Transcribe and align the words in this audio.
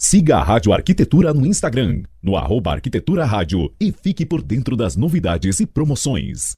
Siga 0.00 0.36
a 0.36 0.44
Rádio 0.44 0.72
Arquitetura 0.72 1.34
no 1.34 1.44
Instagram, 1.44 2.04
no 2.22 2.36
arroba 2.36 2.70
Arquitetura 2.70 3.24
Rádio 3.24 3.68
e 3.80 3.90
fique 3.90 4.24
por 4.24 4.40
dentro 4.40 4.76
das 4.76 4.94
novidades 4.94 5.58
e 5.58 5.66
promoções. 5.66 6.56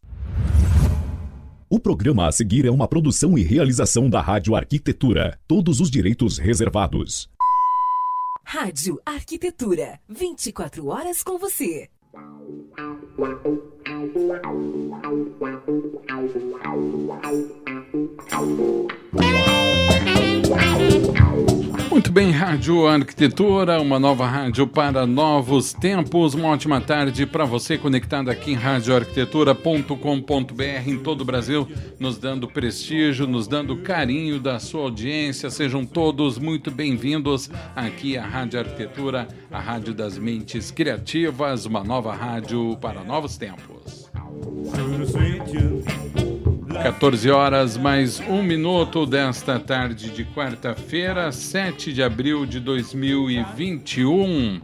O 1.67 1.81
programa 1.81 2.29
a 2.29 2.33
seguir 2.33 2.67
é 2.67 2.71
uma 2.71 2.87
produção 2.87 3.39
e 3.39 3.43
realização 3.43 4.11
da 4.11 4.21
Rádio 4.21 4.55
Arquitetura. 4.55 5.41
Todos 5.49 5.81
os 5.81 5.91
direitos 5.91 6.37
reservados. 6.37 7.31
Rádio 8.45 9.01
Arquitetura. 9.07 9.99
24 10.07 10.87
horas 10.89 11.23
com 11.23 11.39
você. 11.39 11.89
Muito 21.91 22.13
bem, 22.13 22.31
Rádio 22.31 22.87
Arquitetura, 22.87 23.81
uma 23.81 23.99
nova 23.99 24.25
rádio 24.25 24.65
para 24.65 25.05
novos 25.09 25.73
tempos. 25.73 26.35
Uma 26.35 26.51
ótima 26.51 26.81
tarde 26.81 27.27
para 27.27 27.45
você 27.45 27.77
conectado 27.77 28.31
aqui 28.31 28.53
em 28.53 28.55
radioarquitetura.com.br 28.55 30.63
em 30.87 30.99
todo 30.99 31.23
o 31.23 31.25
Brasil, 31.25 31.67
nos 31.99 32.17
dando 32.17 32.47
prestígio, 32.47 33.27
nos 33.27 33.49
dando 33.49 33.79
carinho 33.79 34.39
da 34.39 34.61
sua 34.61 34.83
audiência. 34.83 35.51
Sejam 35.51 35.85
todos 35.85 36.39
muito 36.39 36.71
bem-vindos 36.71 37.51
aqui 37.75 38.17
à 38.17 38.25
Rádio 38.25 38.61
Arquitetura, 38.61 39.27
a 39.51 39.59
rádio 39.59 39.93
das 39.93 40.17
mentes 40.17 40.71
criativas, 40.71 41.67
uma 41.67 41.83
nova 41.83 42.15
rádio 42.15 42.79
para 42.81 43.03
novos 43.03 43.37
tempos. 43.37 44.09
14 46.83 47.31
horas 47.31 47.77
mais 47.77 48.21
um 48.21 48.43
minuto 48.43 49.05
desta 49.05 49.61
tarde 49.61 50.11
de 50.11 50.25
quarta-feira, 50.25 51.31
7 51.31 51.93
de 51.93 52.03
abril 52.03 52.47
de 52.47 52.59
2021. 52.59 54.63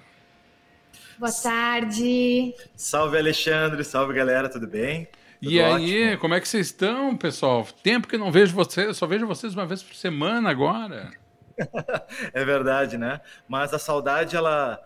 Boa 1.18 1.32
tarde. 1.32 2.54
Salve, 2.76 3.18
Alexandre. 3.18 3.82
Salve, 3.82 4.14
galera. 4.14 4.48
Tudo 4.48 4.66
bem? 4.66 5.08
Tudo 5.40 5.52
e 5.52 5.60
aí, 5.60 6.04
ótimo. 6.04 6.20
como 6.20 6.34
é 6.34 6.40
que 6.40 6.48
vocês 6.48 6.66
estão, 6.66 7.16
pessoal? 7.16 7.66
Tempo 7.82 8.06
que 8.06 8.18
não 8.18 8.30
vejo 8.30 8.54
vocês, 8.54 8.96
só 8.96 9.06
vejo 9.06 9.26
vocês 9.26 9.54
uma 9.54 9.64
vez 9.64 9.82
por 9.82 9.94
semana 9.94 10.50
agora. 10.50 11.10
é 12.32 12.44
verdade, 12.44 12.98
né? 12.98 13.20
Mas 13.48 13.72
a 13.72 13.78
saudade, 13.78 14.36
ela 14.36 14.82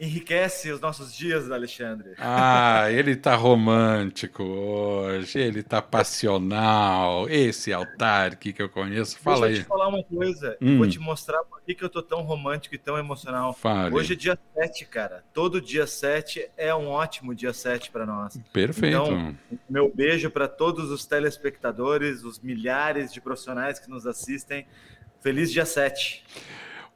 enriquece 0.00 0.72
os 0.72 0.80
nossos 0.80 1.14
dias, 1.14 1.50
Alexandre. 1.50 2.14
Ah, 2.18 2.90
ele 2.90 3.14
tá 3.14 3.34
romântico 3.34 4.42
hoje, 4.42 5.38
ele 5.38 5.62
tá 5.62 5.82
passional. 5.82 7.28
Esse 7.28 7.70
altar 7.70 8.36
que 8.36 8.54
eu 8.58 8.70
conheço, 8.70 9.18
fala 9.18 9.46
aí. 9.46 9.52
Deixa 9.52 9.60
eu 9.60 9.64
te 9.64 9.68
falar 9.68 9.88
uma 9.88 10.02
coisa, 10.02 10.56
hum. 10.60 10.78
vou 10.78 10.88
te 10.88 10.98
mostrar 10.98 11.44
por 11.44 11.60
que, 11.60 11.74
que 11.74 11.84
eu 11.84 11.90
tô 11.90 12.02
tão 12.02 12.22
romântico 12.22 12.74
e 12.74 12.78
tão 12.78 12.96
emocional. 12.96 13.52
Fale. 13.52 13.94
Hoje 13.94 14.14
é 14.14 14.16
dia 14.16 14.38
7, 14.54 14.86
cara. 14.86 15.22
Todo 15.34 15.60
dia 15.60 15.86
7 15.86 16.48
é 16.56 16.74
um 16.74 16.88
ótimo 16.88 17.34
dia 17.34 17.52
7 17.52 17.90
para 17.90 18.06
nós. 18.06 18.40
Perfeito. 18.52 18.96
Então, 18.96 19.36
meu 19.68 19.92
beijo 19.94 20.30
para 20.30 20.48
todos 20.48 20.90
os 20.90 21.04
telespectadores, 21.04 22.24
os 22.24 22.40
milhares 22.40 23.12
de 23.12 23.20
profissionais 23.20 23.78
que 23.78 23.90
nos 23.90 24.06
assistem. 24.06 24.66
Feliz 25.20 25.52
dia 25.52 25.66
7. 25.66 26.24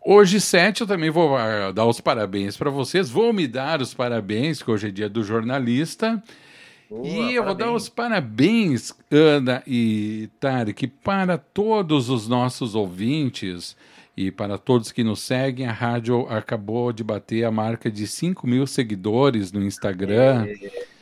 Hoje, 0.07 0.39
7, 0.39 0.83
eu 0.83 0.87
também 0.87 1.09
vou 1.09 1.35
ah, 1.35 1.73
dar 1.73 1.87
os 1.87 1.99
parabéns 1.99 2.59
para 2.59 2.69
vocês. 2.69 3.09
Vou 3.09 3.33
me 3.33 3.49
dar 3.49 3.81
os 3.81 3.95
parabéns, 3.95 4.63
que 4.63 4.71
hoje 4.71 4.89
é 4.89 4.91
dia 4.91 5.09
do 5.09 5.25
jornalista. 5.25 6.23
Boa, 6.91 7.07
e 7.07 7.35
eu 7.35 7.43
parabéns. 7.43 7.45
vou 7.47 7.55
dar 7.55 7.73
os 7.73 7.89
parabéns, 7.89 8.93
Ana 9.11 9.63
e 9.67 10.29
Tarek, 10.39 10.89
para 10.89 11.39
todos 11.39 12.11
os 12.11 12.29
nossos 12.29 12.75
ouvintes 12.75 13.75
e 14.15 14.31
para 14.31 14.59
todos 14.59 14.93
que 14.93 15.03
nos 15.03 15.21
seguem. 15.21 15.67
A 15.67 15.73
rádio 15.73 16.27
acabou 16.29 16.93
de 16.93 17.03
bater 17.03 17.45
a 17.45 17.51
marca 17.51 17.91
de 17.91 18.07
5 18.07 18.47
mil 18.47 18.67
seguidores 18.67 19.53
no 19.53 19.65
Instagram. 19.65 20.47
É. 20.47 20.94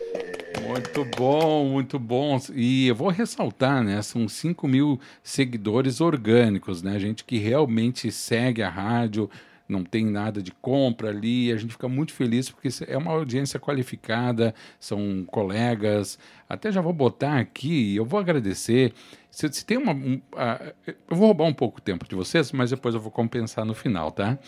Muito 0.67 1.05
bom, 1.05 1.65
muito 1.69 1.99
bom. 1.99 2.39
E 2.55 2.87
eu 2.87 2.95
vou 2.95 3.09
ressaltar, 3.09 3.83
né? 3.83 4.01
São 4.01 4.29
5 4.29 4.69
mil 4.69 5.01
seguidores 5.23 6.01
orgânicos, 6.01 6.83
né? 6.83 6.99
Gente 6.99 7.25
que 7.25 7.37
realmente 7.39 8.13
segue 8.13 8.63
a 8.63 8.71
rádio, 8.71 9.29
não 9.69 9.83
tem 9.83 10.07
nada 10.07 10.41
de 10.41 10.53
compra 10.53 11.09
ali. 11.09 11.53
A 11.53 11.57
gente 11.57 11.73
fica 11.73 11.89
muito 11.89 12.13
feliz 12.13 12.49
porque 12.49 12.69
é 12.87 12.97
uma 12.97 13.13
audiência 13.13 13.59
qualificada, 13.59 14.55
são 14.79 15.25
colegas. 15.27 16.19
Até 16.49 16.71
já 16.71 16.81
vou 16.81 16.93
botar 16.93 17.39
aqui, 17.39 17.97
eu 17.97 18.05
vou 18.05 18.21
agradecer. 18.21 18.93
Se, 19.33 19.51
se 19.51 19.65
tem 19.65 19.79
uma. 19.79 19.93
Um, 19.93 20.21
uh, 20.35 20.75
eu 20.87 21.17
vou 21.17 21.29
roubar 21.29 21.47
um 21.47 21.55
pouco 21.55 21.79
o 21.79 21.81
tempo 21.81 22.07
de 22.07 22.15
vocês, 22.15 22.53
mas 22.53 22.69
depois 22.69 22.95
eu 22.95 23.01
vou 23.01 23.11
compensar 23.11 23.65
no 23.65 23.75
final, 23.75 24.13
tá? 24.13 24.39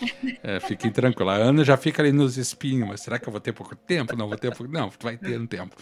É, 0.43 0.61
fiquem 0.61 0.93
tranquilos. 0.93 1.33
A 1.33 1.37
Ana 1.37 1.65
já 1.65 1.75
fica 1.79 2.03
ali 2.03 2.13
nos 2.13 2.37
espinhos, 2.37 2.87
mas 2.87 3.01
será 3.01 3.19
que 3.19 3.27
eu 3.27 3.33
vou 3.33 3.41
ter 3.41 3.55
pouco 3.55 3.75
tempo? 3.75 4.15
Não 4.15 4.29
vou 4.29 4.37
ter 4.37 4.55
pouco. 4.55 4.71
Não, 4.71 4.93
vai 5.01 5.17
ter 5.17 5.41
um 5.41 5.47
tempo. 5.47 5.75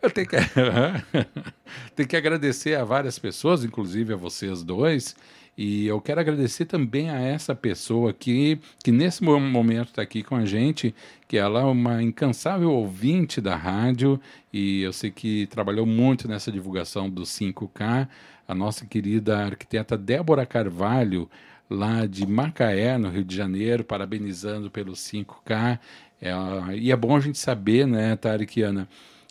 Eu 0.00 0.10
tenho 0.10 0.26
que, 0.26 0.36
tenho 1.94 2.08
que 2.08 2.16
agradecer 2.16 2.76
a 2.76 2.82
várias 2.82 3.18
pessoas, 3.18 3.62
inclusive 3.62 4.14
a 4.14 4.16
vocês 4.16 4.62
dois. 4.62 5.14
E 5.62 5.86
eu 5.86 6.00
quero 6.00 6.18
agradecer 6.18 6.64
também 6.64 7.10
a 7.10 7.20
essa 7.20 7.54
pessoa 7.54 8.14
que, 8.14 8.58
que 8.82 8.90
nesse 8.90 9.22
momento 9.22 9.88
está 9.88 10.00
aqui 10.00 10.22
com 10.22 10.34
a 10.34 10.46
gente, 10.46 10.94
que 11.28 11.36
ela 11.36 11.60
é 11.60 11.64
uma 11.64 12.02
incansável 12.02 12.72
ouvinte 12.72 13.42
da 13.42 13.56
rádio 13.56 14.18
e 14.50 14.80
eu 14.80 14.90
sei 14.90 15.10
que 15.10 15.46
trabalhou 15.48 15.84
muito 15.84 16.26
nessa 16.26 16.50
divulgação 16.50 17.10
do 17.10 17.24
5K. 17.24 18.08
A 18.48 18.54
nossa 18.54 18.86
querida 18.86 19.36
arquiteta 19.36 19.98
Débora 19.98 20.46
Carvalho, 20.46 21.28
lá 21.68 22.06
de 22.06 22.26
Macaé, 22.26 22.96
no 22.96 23.10
Rio 23.10 23.22
de 23.22 23.36
Janeiro, 23.36 23.84
parabenizando 23.84 24.70
pelo 24.70 24.94
5K. 24.94 25.78
É, 26.22 26.32
e 26.74 26.90
é 26.90 26.96
bom 26.96 27.14
a 27.14 27.20
gente 27.20 27.38
saber, 27.38 27.86
né, 27.86 28.16
Tarikiana, 28.16 28.88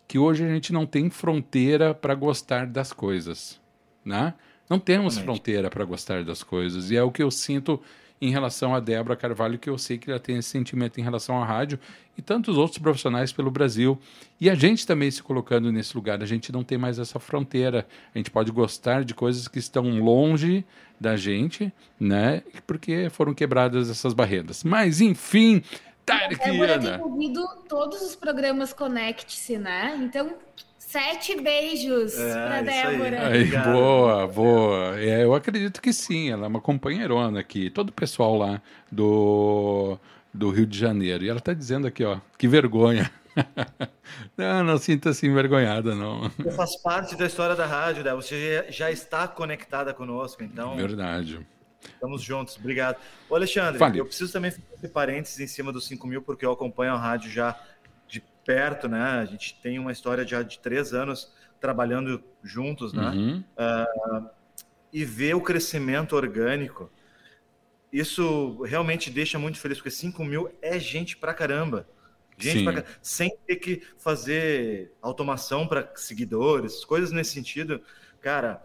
que 0.08 0.20
hoje 0.20 0.46
a 0.46 0.48
gente 0.48 0.72
não 0.72 0.86
tem 0.86 1.10
fronteira 1.10 1.92
para 1.92 2.14
gostar 2.14 2.68
das 2.68 2.94
coisas, 2.94 3.60
né? 4.06 4.36
Não 4.70 4.80
temos 4.80 5.16
Realmente. 5.16 5.38
fronteira 5.38 5.70
para 5.70 5.84
gostar 5.84 6.24
das 6.24 6.44
coisas. 6.44 6.92
E 6.92 6.98
é 6.98 7.04
o 7.04 7.12
que 7.12 7.24
eu 7.24 7.32
sinto 7.32 7.82
em 8.22 8.32
relação 8.32 8.76
a 8.76 8.80
Débora 8.80 9.16
Carvalho, 9.16 9.58
que 9.58 9.70
eu 9.70 9.78
sei 9.78 9.98
que 9.98 10.10
ela 10.10 10.20
tem 10.20 10.38
esse 10.38 10.50
sentimento 10.50 11.00
em 11.00 11.04
relação 11.04 11.42
à 11.42 11.46
rádio 11.46 11.80
e 12.18 12.22
tantos 12.22 12.58
outros 12.58 12.78
profissionais 12.78 13.32
pelo 13.32 13.50
Brasil. 13.50 13.98
E 14.40 14.50
a 14.50 14.56
gente 14.56 14.86
também 14.86 15.10
se 15.10 15.24
colocando 15.24 15.72
nesse 15.72 15.96
lugar, 15.96 16.22
a 16.22 16.26
gente 16.26 16.52
não 16.52 16.64
tem 16.64 16.78
mais 16.78 17.00
essa 17.00 17.18
fronteira. 17.18 17.88
A 18.14 18.18
gente 18.18 18.30
pode 18.30 18.52
gostar 18.52 19.06
de 19.06 19.14
coisas 19.14 19.48
que 19.48 19.58
estão 19.58 20.00
longe 20.00 20.66
da 21.00 21.16
gente, 21.16 21.72
né? 21.98 22.44
Porque 22.68 23.10
foram 23.10 23.34
quebradas 23.34 23.90
essas 23.90 24.14
barreiras. 24.14 24.66
Mas, 24.66 25.00
enfim, 25.00 25.64
Tarek 26.06 26.44
Débora 26.44 26.78
tem 26.78 27.00
ouvido 27.00 27.48
todos 27.70 28.02
os 28.02 28.16
programas 28.16 28.74
Conecte-se, 28.74 29.58
né? 29.58 29.98
Então, 30.02 30.34
Sete 30.90 31.40
beijos 31.40 32.18
É, 32.18 32.34
pra 32.34 32.56
aí. 32.56 32.64
Débora. 32.64 33.28
Aí, 33.28 33.42
Obrigado. 33.44 33.74
boa, 33.74 34.28
boa. 34.28 35.00
É, 35.00 35.24
eu 35.24 35.36
acredito 35.36 35.80
que 35.80 35.94
sim, 35.94 36.32
ela 36.32 36.46
é 36.46 36.48
uma 36.48 36.60
companheirona 36.60 37.40
aqui. 37.40 37.70
Todo 37.70 37.90
o 37.90 37.94
pessoal 37.94 38.36
lá 38.36 38.60
do, 38.92 40.00
do 40.34 40.50
Rio 40.50 40.66
de 40.66 40.76
Janeiro. 40.76 41.24
E 41.24 41.30
ela 41.30 41.38
está 41.38 41.54
dizendo 41.54 41.86
aqui, 41.86 42.04
ó, 42.04 42.18
que 42.40 42.48
vergonha. 42.48 43.12
não, 44.36 44.64
não 44.64 44.78
sinta-se 44.80 45.28
envergonhada, 45.28 45.94
não. 45.94 46.28
Você 46.40 46.52
faz 46.54 46.76
parte 46.78 47.16
da 47.16 47.28
história 47.28 47.56
da 47.56 47.68
rádio, 47.68 48.04
Débora. 48.04 48.24
Você 48.24 48.66
já 48.70 48.72
já 48.72 48.92
está 48.92 49.28
conectada 49.28 49.94
conosco, 49.94 50.44
então 50.44 50.76
Verdade. 50.76 51.46
estamos 51.84 52.24
juntos. 52.24 52.58
Obrigado. 52.58 52.98
Ô, 53.30 53.36
Alexandre, 53.36 53.78
Fale. 53.78 54.00
eu 54.00 54.08
preciso 54.08 54.34
também 54.34 54.50
fazer 54.50 54.88
parênteses 54.88 55.40
em 55.40 55.46
cima 55.46 55.72
dos 55.72 55.86
5 55.86 56.08
mil, 56.08 56.24
porque 56.24 56.44
eu 56.44 56.52
acompanho 56.52 56.94
a 56.94 56.98
rádio 56.98 57.30
já 57.30 57.56
perto, 58.50 58.88
né? 58.88 59.00
A 59.00 59.26
gente 59.26 59.54
tem 59.62 59.78
uma 59.78 59.92
história 59.92 60.26
já 60.26 60.42
de 60.42 60.58
três 60.58 60.92
anos 60.92 61.32
trabalhando 61.62 62.24
juntos, 62.42 62.94
né? 62.94 63.10
Uhum. 63.12 63.44
e 64.92 65.06
ver 65.06 65.36
o 65.36 65.42
crescimento 65.42 66.16
orgânico, 66.16 66.92
isso 67.94 68.60
realmente 68.64 69.12
deixa 69.12 69.38
muito 69.38 69.60
feliz, 69.60 69.78
porque 69.78 69.92
5 69.92 70.26
mil 70.26 70.52
é 70.64 70.80
gente 70.80 71.16
pra 71.16 71.32
caramba. 71.32 71.88
Gente 72.40 72.64
pra 72.64 72.74
caramba, 72.74 72.90
sem 73.04 73.30
ter 73.46 73.58
que 73.58 73.84
fazer 74.00 74.94
automação 75.00 75.68
para 75.68 75.92
seguidores, 75.96 76.84
coisas 76.84 77.12
nesse 77.12 77.34
sentido. 77.34 77.80
Cara, 78.20 78.64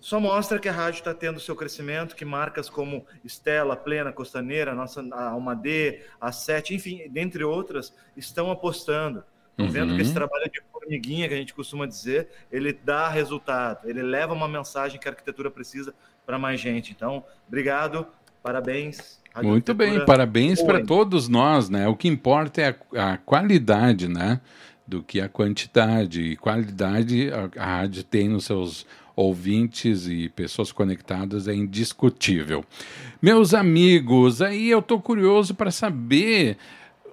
só 0.00 0.20
mostra 0.20 0.58
que 0.58 0.68
a 0.68 0.72
rádio 0.72 0.98
está 0.98 1.14
tendo 1.14 1.40
seu 1.40 1.56
crescimento, 1.56 2.14
que 2.14 2.24
marcas 2.24 2.68
como 2.68 3.04
Estela, 3.24 3.76
Plena, 3.76 4.12
Costaneira, 4.12 4.74
nossa 4.74 5.02
a 5.12 5.30
Alma 5.30 5.54
D, 5.54 6.00
a 6.20 6.32
Sete, 6.32 6.74
enfim, 6.74 7.02
dentre 7.10 7.44
outras, 7.44 7.94
estão 8.16 8.50
apostando. 8.50 9.24
Estão 9.50 9.70
vendo 9.70 9.90
Uhum. 9.90 9.96
que 9.96 10.02
esse 10.02 10.14
trabalho 10.14 10.50
de 10.50 10.62
formiguinha, 10.72 11.28
que 11.28 11.34
a 11.34 11.36
gente 11.36 11.52
costuma 11.52 11.86
dizer, 11.86 12.28
ele 12.50 12.72
dá 12.72 13.08
resultado, 13.08 13.88
ele 13.88 14.02
leva 14.02 14.32
uma 14.32 14.48
mensagem 14.48 14.98
que 14.98 15.06
a 15.06 15.10
arquitetura 15.10 15.50
precisa 15.50 15.94
para 16.24 16.38
mais 16.38 16.60
gente. 16.60 16.92
Então, 16.92 17.24
obrigado, 17.46 18.06
parabéns. 18.42 19.20
Muito 19.42 19.74
bem, 19.74 20.04
parabéns 20.04 20.62
para 20.62 20.84
todos 20.84 21.28
nós, 21.28 21.68
né? 21.68 21.86
O 21.86 21.94
que 21.94 22.08
importa 22.08 22.60
é 22.62 22.76
a, 22.96 23.12
a 23.12 23.16
qualidade, 23.18 24.08
né? 24.08 24.40
Do 24.86 25.02
que 25.02 25.20
a 25.20 25.28
quantidade. 25.28 26.20
E 26.20 26.36
qualidade 26.36 27.30
a, 27.32 27.62
a 27.62 27.66
rádio 27.66 28.02
tem 28.02 28.28
nos 28.28 28.46
seus 28.46 28.86
ouvintes 29.20 30.06
e 30.06 30.28
pessoas 30.28 30.72
conectadas 30.72 31.46
é 31.46 31.54
indiscutível. 31.54 32.64
Meus 33.20 33.52
amigos, 33.52 34.40
aí 34.40 34.70
eu 34.70 34.80
tô 34.80 34.98
curioso 34.98 35.54
para 35.54 35.70
saber 35.70 36.56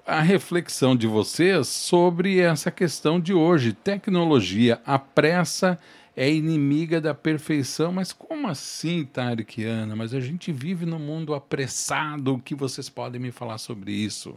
a 0.05 0.21
reflexão 0.21 0.95
de 0.95 1.05
vocês 1.05 1.67
sobre 1.67 2.39
essa 2.39 2.71
questão 2.71 3.19
de 3.19 3.33
hoje. 3.33 3.73
Tecnologia, 3.73 4.81
a 4.85 4.97
pressa 4.97 5.77
é 6.15 6.31
inimiga 6.31 7.01
da 7.01 7.13
perfeição. 7.13 7.91
Mas 7.91 8.13
como 8.13 8.47
assim, 8.47 9.03
Tarek 9.03 9.65
Ana? 9.65 9.95
Mas 9.95 10.13
a 10.13 10.21
gente 10.21 10.51
vive 10.51 10.85
num 10.85 10.99
mundo 10.99 11.35
apressado. 11.35 12.35
O 12.35 12.39
que 12.39 12.55
vocês 12.55 12.89
podem 12.89 13.19
me 13.19 13.31
falar 13.31 13.57
sobre 13.57 13.91
isso? 13.91 14.33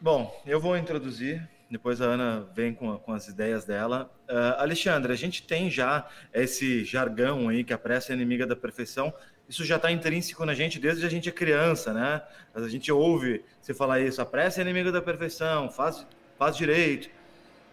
Bom, 0.00 0.32
eu 0.46 0.60
vou 0.60 0.76
introduzir, 0.76 1.48
depois 1.70 2.00
a 2.00 2.06
Ana 2.06 2.46
vem 2.54 2.74
com, 2.74 2.96
com 2.98 3.12
as 3.12 3.28
ideias 3.28 3.64
dela. 3.64 4.10
Ah, 4.28 4.62
Alexandre, 4.62 5.12
a 5.12 5.16
gente 5.16 5.42
tem 5.42 5.70
já 5.70 6.08
esse 6.32 6.84
jargão 6.84 7.48
aí 7.48 7.64
que 7.64 7.72
a 7.72 7.78
pressa 7.78 8.12
é 8.12 8.14
inimiga 8.14 8.46
da 8.46 8.56
perfeição. 8.56 9.12
Isso 9.48 9.64
já 9.64 9.76
está 9.76 9.90
intrínseco 9.90 10.44
na 10.44 10.54
gente 10.54 10.78
desde 10.78 11.04
a 11.04 11.08
gente 11.08 11.28
é 11.28 11.32
criança, 11.32 11.92
né? 11.92 12.22
A 12.54 12.68
gente 12.68 12.90
ouve 12.90 13.44
você 13.60 13.74
falar 13.74 14.00
isso, 14.00 14.20
a 14.22 14.26
pressa 14.26 14.60
é 14.60 14.62
inimiga 14.62 14.90
da 14.90 15.02
perfeição, 15.02 15.70
faz, 15.70 16.06
faz 16.38 16.56
direito. 16.56 17.10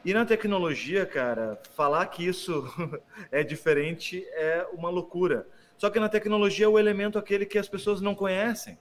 E 0.03 0.13
na 0.13 0.25
tecnologia, 0.25 1.05
cara, 1.05 1.59
falar 1.75 2.05
que 2.07 2.25
isso 2.25 2.65
é 3.31 3.43
diferente 3.43 4.25
é 4.33 4.65
uma 4.73 4.89
loucura. 4.89 5.47
Só 5.77 5.89
que 5.89 5.99
na 5.99 6.09
tecnologia 6.09 6.65
é 6.65 6.69
o 6.69 6.77
elemento 6.79 7.17
aquele 7.17 7.45
que 7.45 7.57
as 7.57 7.67
pessoas 7.67 8.01
não 8.01 8.15
conhecem 8.15 8.77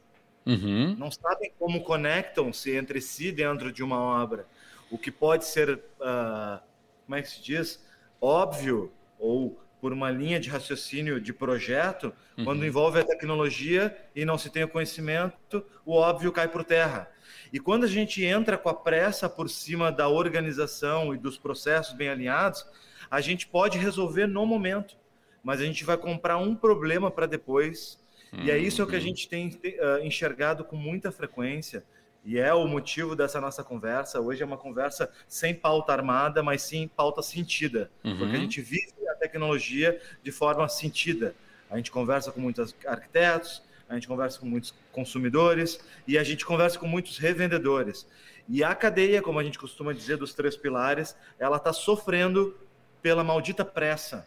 Uhum. 0.46 0.96
não 0.98 1.10
sabem 1.10 1.52
como 1.58 1.82
conectam-se 1.82 2.74
entre 2.74 3.00
si 3.00 3.30
dentro 3.30 3.70
de 3.70 3.82
uma 3.82 3.98
obra. 4.00 4.46
O 4.90 4.98
que 4.98 5.10
pode 5.10 5.44
ser, 5.44 5.80
ah, 6.00 6.60
como 7.06 7.16
é 7.16 7.22
que 7.22 7.30
se 7.30 7.42
diz, 7.42 7.84
óbvio 8.20 8.92
ou 9.18 9.60
por 9.80 9.92
uma 9.92 10.10
linha 10.10 10.38
de 10.38 10.50
raciocínio 10.50 11.20
de 11.20 11.32
projeto, 11.32 12.12
quando 12.44 12.66
envolve 12.66 13.00
a 13.00 13.04
tecnologia 13.04 13.96
e 14.14 14.24
não 14.24 14.36
se 14.36 14.50
tem 14.50 14.62
o 14.62 14.68
conhecimento, 14.68 15.64
o 15.86 15.94
óbvio 15.94 16.30
cai 16.30 16.48
por 16.48 16.64
terra. 16.64 17.10
E 17.52 17.58
quando 17.58 17.84
a 17.84 17.88
gente 17.88 18.22
entra 18.22 18.58
com 18.58 18.68
a 18.68 18.74
pressa 18.74 19.28
por 19.28 19.48
cima 19.48 19.90
da 19.90 20.08
organização 20.08 21.14
e 21.14 21.18
dos 21.18 21.38
processos 21.38 21.94
bem 21.94 22.08
alinhados, 22.08 22.66
a 23.10 23.20
gente 23.20 23.46
pode 23.46 23.78
resolver 23.78 24.26
no 24.26 24.46
momento, 24.46 24.96
mas 25.42 25.60
a 25.60 25.64
gente 25.64 25.84
vai 25.84 25.96
comprar 25.96 26.36
um 26.36 26.54
problema 26.54 27.10
para 27.10 27.26
depois. 27.26 27.98
E 28.32 28.50
é 28.50 28.56
isso 28.56 28.86
que 28.86 28.94
a 28.94 29.00
gente 29.00 29.28
tem 29.28 29.48
uh, 29.48 30.04
enxergado 30.04 30.64
com 30.64 30.76
muita 30.76 31.10
frequência, 31.10 31.84
e 32.24 32.38
é 32.38 32.52
o 32.52 32.66
motivo 32.66 33.16
dessa 33.16 33.40
nossa 33.40 33.64
conversa. 33.64 34.20
Hoje 34.20 34.42
é 34.42 34.46
uma 34.46 34.56
conversa 34.58 35.10
sem 35.26 35.54
pauta 35.54 35.92
armada, 35.92 36.42
mas 36.42 36.62
sim 36.62 36.88
pauta 36.88 37.22
sentida, 37.22 37.90
Uhum. 38.04 38.18
porque 38.18 38.36
a 38.36 38.40
gente 38.40 38.60
vive 38.60 38.92
a 39.10 39.14
tecnologia 39.14 40.00
de 40.22 40.30
forma 40.30 40.68
sentida. 40.68 41.34
A 41.70 41.76
gente 41.76 41.90
conversa 41.90 42.30
com 42.32 42.40
muitos 42.40 42.74
arquitetos, 42.86 43.62
a 43.88 43.94
gente 43.94 44.06
conversa 44.06 44.38
com 44.38 44.46
muitos 44.46 44.74
consumidores 44.92 45.80
e 46.06 46.18
a 46.18 46.22
gente 46.22 46.44
conversa 46.44 46.78
com 46.78 46.86
muitos 46.86 47.18
revendedores. 47.18 48.06
E 48.48 48.62
a 48.64 48.74
cadeia, 48.74 49.22
como 49.22 49.38
a 49.38 49.44
gente 49.44 49.58
costuma 49.58 49.92
dizer, 49.92 50.16
dos 50.16 50.34
três 50.34 50.56
pilares, 50.56 51.16
ela 51.38 51.56
está 51.56 51.72
sofrendo 51.72 52.56
pela 53.00 53.24
maldita 53.24 53.64
pressa, 53.64 54.26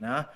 né? 0.00 0.26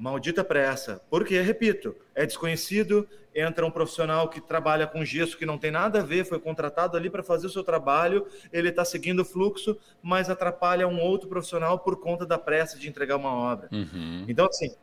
Maldita 0.00 0.42
pressa. 0.42 1.02
Porque, 1.10 1.38
repito, 1.42 1.94
é 2.14 2.24
desconhecido, 2.24 3.06
entra 3.34 3.66
um 3.66 3.70
profissional 3.70 4.30
que 4.30 4.40
trabalha 4.40 4.86
com 4.86 5.04
gesso 5.04 5.36
que 5.36 5.44
não 5.44 5.58
tem 5.58 5.70
nada 5.70 6.00
a 6.00 6.02
ver, 6.02 6.24
foi 6.24 6.38
contratado 6.38 6.96
ali 6.96 7.10
para 7.10 7.22
fazer 7.22 7.46
o 7.46 7.50
seu 7.50 7.62
trabalho, 7.62 8.26
ele 8.50 8.70
está 8.70 8.82
seguindo 8.82 9.20
o 9.20 9.24
fluxo, 9.26 9.78
mas 10.02 10.30
atrapalha 10.30 10.88
um 10.88 10.98
outro 11.00 11.28
profissional 11.28 11.78
por 11.78 12.00
conta 12.00 12.24
da 12.24 12.38
pressa 12.38 12.78
de 12.78 12.88
entregar 12.88 13.16
uma 13.16 13.30
obra. 13.30 13.68
Uhum. 13.70 14.24
Então, 14.26 14.46
assim, 14.46 14.74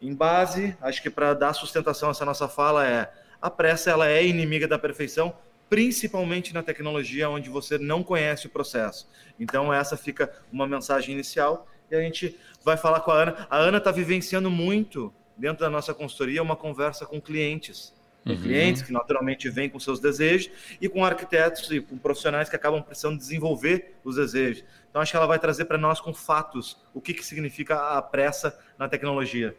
em 0.00 0.14
base, 0.14 0.74
acho 0.80 1.02
que 1.02 1.10
para 1.10 1.34
dar 1.34 1.52
sustentação 1.52 2.08
a 2.08 2.12
essa 2.12 2.24
nossa 2.24 2.48
fala 2.48 2.88
é 2.88 3.12
a 3.42 3.50
pressa 3.50 3.90
ela 3.90 4.08
é 4.08 4.24
inimiga 4.24 4.66
da 4.66 4.78
perfeição, 4.78 5.34
principalmente 5.68 6.54
na 6.54 6.62
tecnologia 6.62 7.28
onde 7.28 7.50
você 7.50 7.76
não 7.76 8.02
conhece 8.02 8.46
o 8.46 8.50
processo. 8.50 9.06
Então, 9.38 9.72
essa 9.72 9.98
fica 9.98 10.32
uma 10.50 10.66
mensagem 10.66 11.14
inicial 11.14 11.66
e 11.92 11.96
a 11.96 12.00
gente 12.00 12.38
vai 12.64 12.76
falar 12.76 13.00
com 13.00 13.10
a 13.10 13.22
Ana. 13.22 13.46
A 13.50 13.58
Ana 13.58 13.78
está 13.78 13.90
vivenciando 13.90 14.50
muito 14.50 15.12
dentro 15.36 15.60
da 15.60 15.70
nossa 15.70 15.92
consultoria 15.92 16.42
uma 16.42 16.56
conversa 16.56 17.04
com 17.06 17.20
clientes. 17.20 17.92
Com 18.24 18.30
Uhum. 18.30 18.40
clientes 18.40 18.82
que 18.82 18.92
naturalmente 18.92 19.50
vêm 19.50 19.68
com 19.68 19.80
seus 19.80 19.98
desejos 19.98 20.48
e 20.80 20.88
com 20.88 21.04
arquitetos 21.04 21.68
e 21.72 21.80
com 21.80 21.98
profissionais 21.98 22.48
que 22.48 22.54
acabam 22.54 22.80
precisando 22.80 23.18
desenvolver 23.18 23.96
os 24.04 24.14
desejos. 24.14 24.64
Então, 24.88 25.02
acho 25.02 25.10
que 25.10 25.16
ela 25.16 25.26
vai 25.26 25.40
trazer 25.40 25.64
para 25.64 25.76
nós 25.76 26.00
com 26.00 26.14
fatos 26.14 26.76
o 26.94 27.00
que, 27.00 27.14
que 27.14 27.24
significa 27.24 27.96
a 27.96 28.00
pressa 28.00 28.56
na 28.78 28.88
tecnologia. 28.88 29.56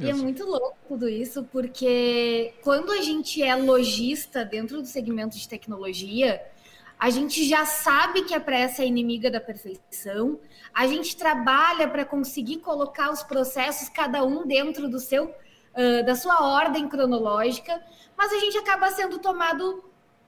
E 0.00 0.10
é 0.10 0.14
muito 0.14 0.44
louco 0.44 0.76
tudo 0.88 1.08
isso, 1.08 1.44
porque 1.52 2.52
quando 2.62 2.90
a 2.90 3.00
gente 3.00 3.42
é 3.42 3.54
lojista 3.54 4.44
dentro 4.44 4.82
do 4.82 4.86
segmento 4.86 5.38
de 5.38 5.48
tecnologia, 5.48 6.42
a 6.98 7.10
gente 7.10 7.48
já 7.48 7.64
sabe 7.64 8.22
que 8.22 8.34
a 8.34 8.40
pressa 8.40 8.82
é 8.82 8.86
inimiga 8.86 9.30
da 9.30 9.40
perfeição, 9.40 10.40
a 10.74 10.86
gente 10.86 11.16
trabalha 11.16 11.86
para 11.86 12.04
conseguir 12.04 12.56
colocar 12.56 13.10
os 13.10 13.22
processos, 13.22 13.88
cada 13.88 14.24
um 14.24 14.46
dentro 14.46 14.88
do 14.88 14.98
seu, 14.98 15.26
uh, 15.26 16.04
da 16.04 16.16
sua 16.16 16.42
ordem 16.42 16.88
cronológica, 16.88 17.80
mas 18.16 18.32
a 18.32 18.38
gente 18.38 18.58
acaba 18.58 18.90
sendo 18.90 19.18
tomado 19.18 19.84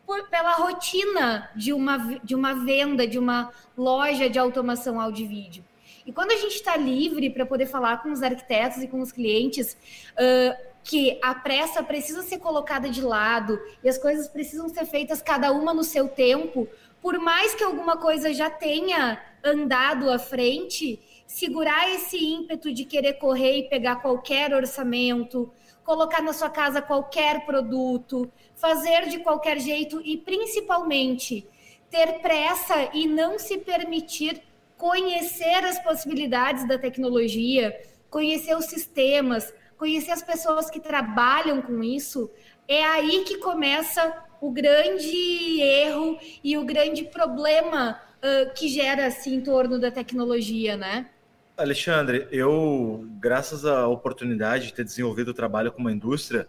por, 0.07 0.29
pela 0.29 0.55
rotina 0.55 1.50
de 1.57 1.73
uma, 1.73 1.99
de 2.23 2.35
uma 2.35 2.55
venda, 2.55 3.07
de 3.07 3.19
uma 3.19 3.50
loja 3.77 4.31
de 4.31 4.39
automação 4.39 5.00
áudio 5.00 5.25
e 5.25 5.29
vídeo. 5.29 5.65
E 6.07 6.12
quando 6.12 6.31
a 6.33 6.37
gente 6.37 6.55
está 6.55 6.77
livre 6.77 7.31
para 7.31 7.45
poder 7.45 7.67
falar 7.67 8.03
com 8.03 8.11
os 8.11 8.23
arquitetos 8.23 8.83
e 8.83 8.89
com 8.89 9.00
os 9.00 9.12
clientes 9.12 9.77
uh, 10.12 10.70
que 10.82 11.18
a 11.22 11.34
pressa 11.34 11.82
precisa 11.82 12.22
ser 12.22 12.38
colocada 12.38 12.88
de 12.88 13.02
lado 13.02 13.60
e 13.82 13.88
as 13.88 13.99
coisas 13.99 14.28
precisam 14.28 14.68
ser 14.68 14.87
feitas 14.87 15.22
cada 15.22 15.52
uma 15.52 15.75
no 15.75 15.84
seu 15.84 16.08
tempo, 16.08 16.68
por 17.00 17.18
mais 17.18 17.54
que 17.54 17.64
alguma 17.64 17.96
coisa 17.96 18.32
já 18.32 18.50
tenha 18.50 19.20
andado 19.42 20.10
à 20.10 20.18
frente, 20.18 21.00
segurar 21.26 21.88
esse 21.90 22.16
ímpeto 22.18 22.72
de 22.72 22.84
querer 22.84 23.14
correr 23.14 23.58
e 23.58 23.68
pegar 23.68 23.96
qualquer 23.96 24.52
orçamento, 24.52 25.52
colocar 25.84 26.22
na 26.22 26.32
sua 26.32 26.50
casa 26.50 26.82
qualquer 26.82 27.44
produto, 27.46 28.30
fazer 28.54 29.08
de 29.08 29.18
qualquer 29.18 29.58
jeito 29.58 30.00
e 30.04 30.16
principalmente 30.16 31.46
ter 31.90 32.20
pressa 32.20 32.90
e 32.94 33.06
não 33.06 33.38
se 33.38 33.58
permitir 33.58 34.42
conhecer 34.76 35.64
as 35.64 35.78
possibilidades 35.82 36.66
da 36.66 36.78
tecnologia, 36.78 37.78
conhecer 38.08 38.56
os 38.56 38.66
sistemas, 38.66 39.52
conhecer 39.80 40.10
as 40.10 40.22
pessoas 40.22 40.68
que 40.68 40.78
trabalham 40.78 41.62
com 41.62 41.82
isso, 41.82 42.30
é 42.68 42.84
aí 42.84 43.25
que 43.25 43.38
começa 43.38 44.14
o 44.38 44.52
grande 44.52 45.58
erro 45.58 46.18
e 46.44 46.58
o 46.58 46.66
grande 46.66 47.04
problema 47.04 47.99
uh, 48.18 48.52
que 48.54 48.68
gera 48.68 49.06
assim 49.06 49.37
em 49.37 49.40
torno 49.40 49.80
da 49.80 49.90
tecnologia, 49.90 50.76
né? 50.76 51.08
Alexandre, 51.56 52.28
eu, 52.30 53.06
graças 53.18 53.64
à 53.64 53.88
oportunidade 53.88 54.66
de 54.66 54.75
ter 54.75 54.84
desenvolvido 54.84 55.28
o 55.28 55.34
trabalho 55.34 55.72
com 55.72 55.80
uma 55.80 55.92
indústria, 55.92 56.46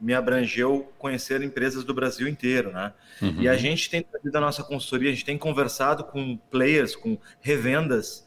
me 0.00 0.14
abrangeu 0.14 0.90
conhecer 0.98 1.42
empresas 1.42 1.84
do 1.84 1.92
Brasil 1.92 2.26
inteiro, 2.26 2.72
né? 2.72 2.94
Uhum. 3.20 3.42
E 3.42 3.48
a 3.50 3.56
gente 3.56 3.90
tem 3.90 4.02
trazido 4.02 4.36
a 4.38 4.40
nossa 4.40 4.64
consultoria, 4.64 5.10
a 5.10 5.12
gente 5.12 5.26
tem 5.26 5.36
conversado 5.36 6.04
com 6.04 6.38
players, 6.50 6.96
com 6.96 7.18
revendas. 7.42 8.26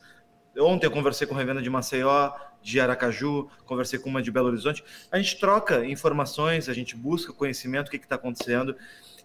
Ontem 0.55 0.85
eu 0.85 0.91
conversei 0.91 1.25
com 1.25 1.33
revenda 1.33 1.63
de 1.63 1.69
Maceió, 1.69 2.31
de 2.65 2.79
Aracaju, 2.79 3.48
conversei 3.63 4.00
com 4.00 4.10
uma 4.10 4.24
de 4.24 4.31
Belo 4.31 4.48
Horizonte. 4.48 4.84
A 5.12 5.19
gente 5.19 5.39
troca 5.39 5.86
informações, 5.86 6.67
a 6.67 6.74
gente 6.74 6.95
busca 6.95 7.31
conhecimento, 7.31 7.89
o 7.89 7.91
que 7.91 7.98
está 7.98 8.15
acontecendo. 8.15 8.75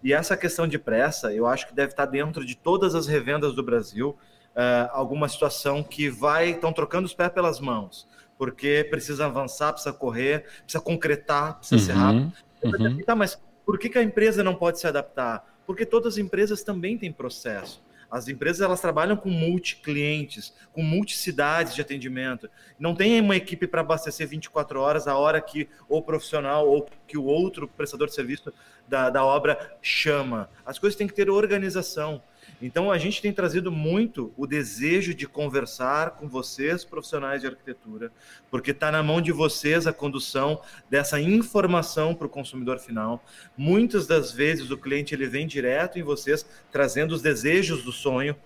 E 0.04 0.12
essa 0.12 0.36
questão 0.36 0.68
de 0.68 0.78
pressa, 0.78 1.32
eu 1.32 1.46
acho 1.46 1.66
que 1.66 1.74
deve 1.74 1.92
estar 1.92 2.04
dentro 2.04 2.44
de 2.44 2.54
todas 2.54 2.94
as 2.94 3.06
revendas 3.06 3.54
do 3.54 3.62
Brasil, 3.62 4.10
uh, 4.10 4.90
alguma 4.92 5.26
situação 5.26 5.82
que 5.82 6.10
vai, 6.10 6.50
estão 6.50 6.70
trocando 6.70 7.06
os 7.06 7.14
pés 7.14 7.30
pelas 7.32 7.60
mãos, 7.60 8.06
porque 8.36 8.86
precisa 8.90 9.24
avançar, 9.24 9.72
precisa 9.72 9.94
correr, 9.94 10.44
precisa 10.62 10.84
concretar, 10.84 11.58
precisa 11.58 11.80
uhum, 11.80 11.86
ser 11.86 11.92
rápido. 11.92 12.32
Uhum. 12.62 13.04
Tá, 13.04 13.16
mas 13.16 13.40
por 13.64 13.78
que, 13.78 13.88
que 13.88 13.96
a 13.96 14.02
empresa 14.02 14.44
não 14.44 14.54
pode 14.54 14.78
se 14.78 14.86
adaptar? 14.86 15.46
Porque 15.66 15.86
todas 15.86 16.14
as 16.14 16.18
empresas 16.18 16.62
também 16.62 16.98
têm 16.98 17.10
processo. 17.10 17.82
As 18.10 18.26
empresas 18.28 18.60
elas 18.60 18.80
trabalham 18.80 19.16
com 19.16 19.30
multi-clientes, 19.30 20.52
com 20.72 20.82
multicidades 20.82 21.74
de 21.74 21.80
atendimento. 21.80 22.50
Não 22.78 22.94
tem 22.94 23.20
uma 23.20 23.36
equipe 23.36 23.66
para 23.66 23.82
abastecer 23.82 24.26
24 24.26 24.80
horas 24.80 25.06
a 25.06 25.16
hora 25.16 25.40
que 25.40 25.68
o 25.88 26.02
profissional 26.02 26.68
ou 26.68 26.88
que 27.06 27.16
o 27.16 27.24
outro 27.24 27.68
prestador 27.68 28.08
de 28.08 28.14
serviço 28.14 28.52
da, 28.88 29.10
da 29.10 29.24
obra 29.24 29.76
chama. 29.80 30.50
As 30.66 30.78
coisas 30.78 30.96
têm 30.96 31.06
que 31.06 31.14
ter 31.14 31.30
organização. 31.30 32.22
Então, 32.60 32.90
a 32.90 32.98
gente 32.98 33.22
tem 33.22 33.32
trazido 33.32 33.72
muito 33.72 34.32
o 34.36 34.46
desejo 34.46 35.14
de 35.14 35.26
conversar 35.26 36.12
com 36.12 36.28
vocês, 36.28 36.84
profissionais 36.84 37.40
de 37.40 37.46
arquitetura, 37.46 38.12
porque 38.50 38.70
está 38.70 38.90
na 38.90 39.02
mão 39.02 39.20
de 39.20 39.32
vocês 39.32 39.86
a 39.86 39.92
condução 39.92 40.60
dessa 40.88 41.20
informação 41.20 42.14
para 42.14 42.26
o 42.26 42.30
consumidor 42.30 42.78
final. 42.78 43.24
Muitas 43.56 44.06
das 44.06 44.32
vezes 44.32 44.70
o 44.70 44.78
cliente 44.78 45.14
ele 45.14 45.26
vem 45.26 45.46
direto 45.46 45.98
em 45.98 46.02
vocês, 46.02 46.44
trazendo 46.70 47.14
os 47.14 47.22
desejos 47.22 47.82
do 47.82 47.92
sonho, 47.92 48.36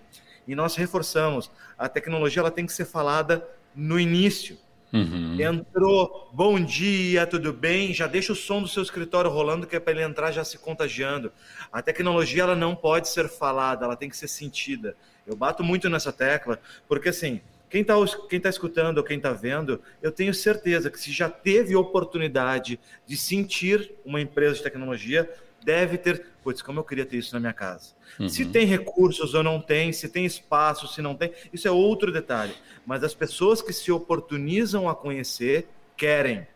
e 0.47 0.55
nós 0.55 0.75
reforçamos: 0.75 1.51
a 1.77 1.89
tecnologia 1.89 2.41
ela 2.41 2.51
tem 2.51 2.65
que 2.65 2.73
ser 2.73 2.85
falada 2.85 3.45
no 3.75 3.99
início. 3.99 4.57
Uhum. 4.93 5.39
Entrou, 5.39 6.29
bom 6.31 6.59
dia, 6.59 7.25
tudo 7.25 7.51
bem? 7.51 7.93
Já 7.93 8.07
deixa 8.07 8.31
o 8.33 8.35
som 8.35 8.61
do 8.61 8.67
seu 8.67 8.83
escritório 8.83 9.29
rolando, 9.29 9.67
que 9.67 9.75
é 9.75 9.79
para 9.79 9.93
ele 9.93 10.03
entrar 10.03 10.31
já 10.31 10.43
se 10.43 10.57
contagiando. 10.57 11.31
A 11.71 11.81
tecnologia 11.81 12.43
ela 12.43 12.55
não 12.55 12.75
pode 12.75 13.09
ser 13.09 13.27
falada, 13.27 13.85
ela 13.85 13.95
tem 13.95 14.09
que 14.09 14.15
ser 14.17 14.27
sentida. 14.27 14.95
Eu 15.27 15.35
bato 15.35 15.63
muito 15.63 15.89
nessa 15.89 16.13
tecla, 16.13 16.59
porque 16.87 17.09
assim, 17.09 17.41
quem 17.69 17.81
está 17.81 17.95
quem 18.29 18.39
tá 18.39 18.49
escutando 18.49 18.99
ou 18.99 19.03
quem 19.03 19.17
está 19.17 19.33
vendo, 19.33 19.81
eu 20.01 20.11
tenho 20.11 20.33
certeza 20.33 20.89
que 20.89 20.99
se 20.99 21.11
já 21.11 21.29
teve 21.29 21.75
oportunidade 21.75 22.79
de 23.05 23.17
sentir 23.17 23.91
uma 24.05 24.21
empresa 24.21 24.55
de 24.55 24.63
tecnologia, 24.63 25.29
deve 25.65 25.97
ter. 25.97 26.27
Putz, 26.43 26.61
como 26.61 26.79
eu 26.79 26.83
queria 26.83 27.05
ter 27.05 27.17
isso 27.17 27.33
na 27.33 27.39
minha 27.39 27.53
casa. 27.53 27.93
Uhum. 28.19 28.29
Se 28.29 28.45
tem 28.45 28.65
recursos 28.65 29.33
ou 29.33 29.43
não 29.43 29.59
tem, 29.59 29.91
se 29.91 30.07
tem 30.07 30.23
espaço, 30.23 30.87
se 30.87 31.01
não 31.01 31.15
tem, 31.15 31.33
isso 31.51 31.67
é 31.67 31.71
outro 31.71 32.11
detalhe. 32.11 32.53
Mas 32.85 33.03
as 33.03 33.15
pessoas 33.15 33.61
que 33.61 33.73
se 33.73 33.91
oportunizam 33.91 34.87
a 34.87 34.95
conhecer 34.95 35.67
querem. 35.97 36.47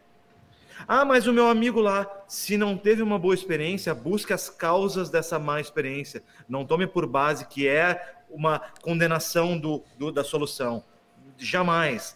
Ah, 0.88 1.04
mas 1.04 1.28
o 1.28 1.34
meu 1.34 1.48
amigo 1.48 1.82
lá, 1.82 2.08
se 2.28 2.56
não 2.56 2.78
teve 2.78 3.02
uma 3.02 3.20
boa 3.20 3.34
experiência, 3.34 3.94
busque 3.94 4.32
as 4.32 4.50
causas 4.50 5.10
dessa 5.10 5.38
má 5.38 5.60
experiência. 5.60 6.24
Não 6.48 6.66
tome 6.66 6.88
por 6.88 7.06
base 7.06 7.46
que 7.48 7.68
é 7.68 8.16
uma 8.30 8.60
condenação 8.82 9.58
do, 9.58 9.84
do 9.98 10.12
da 10.12 10.24
solução. 10.24 10.84
Jamais. 11.38 12.16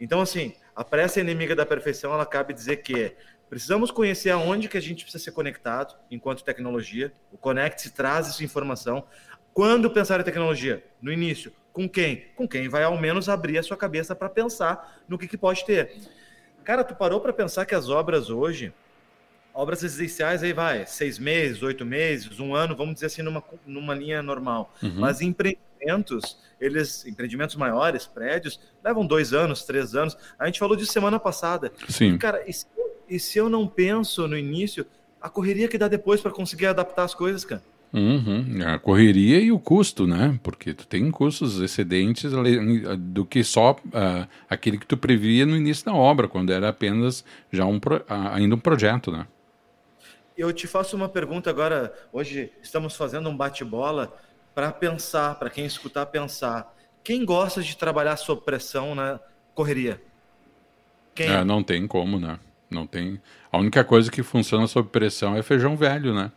Então, 0.00 0.20
assim, 0.20 0.54
a 0.74 0.82
pressa 0.82 1.20
inimiga 1.20 1.54
da 1.54 1.64
perfeição, 1.64 2.12
ela 2.12 2.26
cabe 2.26 2.52
dizer 2.52 2.78
que 2.78 3.14
Precisamos 3.52 3.90
conhecer 3.90 4.30
aonde 4.30 4.66
que 4.66 4.78
a 4.78 4.80
gente 4.80 5.04
precisa 5.04 5.22
ser 5.22 5.32
conectado 5.32 5.94
enquanto 6.10 6.42
tecnologia. 6.42 7.12
O 7.30 7.36
Connect 7.36 7.90
traz 7.90 8.26
essa 8.26 8.42
informação. 8.42 9.04
Quando 9.52 9.90
pensar 9.90 10.18
em 10.18 10.22
tecnologia? 10.22 10.82
No 11.02 11.12
início. 11.12 11.52
Com 11.70 11.86
quem? 11.86 12.28
Com 12.34 12.48
quem 12.48 12.66
vai 12.66 12.82
ao 12.82 12.98
menos 12.98 13.28
abrir 13.28 13.58
a 13.58 13.62
sua 13.62 13.76
cabeça 13.76 14.16
para 14.16 14.30
pensar 14.30 15.02
no 15.06 15.18
que, 15.18 15.28
que 15.28 15.36
pode 15.36 15.66
ter. 15.66 15.98
Cara, 16.64 16.82
tu 16.82 16.94
parou 16.94 17.20
para 17.20 17.30
pensar 17.30 17.66
que 17.66 17.74
as 17.74 17.90
obras 17.90 18.30
hoje, 18.30 18.72
obras 19.52 19.82
residenciais 19.82 20.42
aí 20.42 20.54
vai, 20.54 20.86
seis 20.86 21.18
meses, 21.18 21.62
oito 21.62 21.84
meses, 21.84 22.40
um 22.40 22.54
ano, 22.54 22.74
vamos 22.74 22.94
dizer 22.94 23.08
assim, 23.08 23.20
numa, 23.20 23.44
numa 23.66 23.94
linha 23.94 24.22
normal. 24.22 24.74
Uhum. 24.82 24.94
Mas 24.96 25.20
empreendimentos, 25.20 26.38
eles, 26.58 27.04
empreendimentos 27.04 27.56
maiores, 27.56 28.06
prédios, 28.06 28.58
levam 28.82 29.06
dois 29.06 29.34
anos, 29.34 29.62
três 29.64 29.94
anos. 29.94 30.16
A 30.38 30.46
gente 30.46 30.58
falou 30.58 30.74
disso 30.74 30.90
semana 30.90 31.20
passada. 31.20 31.70
Sim. 31.86 32.14
E, 32.14 32.18
cara, 32.18 32.42
e 32.48 32.52
e 33.12 33.20
se 33.20 33.38
eu 33.38 33.50
não 33.50 33.66
penso 33.66 34.26
no 34.26 34.38
início, 34.38 34.86
a 35.20 35.28
correria 35.28 35.68
que 35.68 35.76
dá 35.76 35.86
depois 35.86 36.22
para 36.22 36.30
conseguir 36.30 36.66
adaptar 36.66 37.04
as 37.04 37.14
coisas, 37.14 37.44
cara. 37.44 37.62
Uhum. 37.92 38.58
A 38.66 38.78
correria 38.78 39.38
e 39.38 39.52
o 39.52 39.58
custo, 39.58 40.06
né? 40.06 40.40
Porque 40.42 40.72
tu 40.72 40.86
tem 40.86 41.10
custos 41.10 41.60
excedentes 41.60 42.32
do 42.98 43.26
que 43.26 43.44
só 43.44 43.72
uh, 43.72 44.26
aquele 44.48 44.78
que 44.78 44.86
tu 44.86 44.96
previa 44.96 45.44
no 45.44 45.54
início 45.54 45.84
da 45.84 45.92
obra, 45.92 46.26
quando 46.26 46.50
era 46.50 46.70
apenas 46.70 47.22
já 47.52 47.66
um 47.66 47.78
pro, 47.78 47.96
uh, 47.96 48.04
ainda 48.32 48.54
um 48.54 48.58
projeto, 48.58 49.12
né? 49.12 49.26
Eu 50.34 50.50
te 50.50 50.66
faço 50.66 50.96
uma 50.96 51.08
pergunta 51.08 51.50
agora. 51.50 51.92
Hoje 52.10 52.50
estamos 52.62 52.96
fazendo 52.96 53.28
um 53.28 53.36
bate-bola 53.36 54.16
para 54.54 54.72
pensar, 54.72 55.34
para 55.34 55.50
quem 55.50 55.66
escutar 55.66 56.06
pensar. 56.06 56.74
Quem 57.04 57.26
gosta 57.26 57.60
de 57.60 57.76
trabalhar 57.76 58.16
sob 58.16 58.40
pressão 58.40 58.94
na 58.94 59.20
correria? 59.54 60.00
Quem? 61.14 61.28
É, 61.28 61.44
não 61.44 61.62
tem 61.62 61.86
como, 61.86 62.18
né? 62.18 62.38
Não 62.72 62.86
tem. 62.86 63.20
A 63.50 63.58
única 63.58 63.84
coisa 63.84 64.10
que 64.10 64.22
funciona 64.22 64.66
sob 64.66 64.88
pressão 64.88 65.36
é 65.36 65.42
feijão 65.42 65.76
velho, 65.76 66.14
né? 66.14 66.32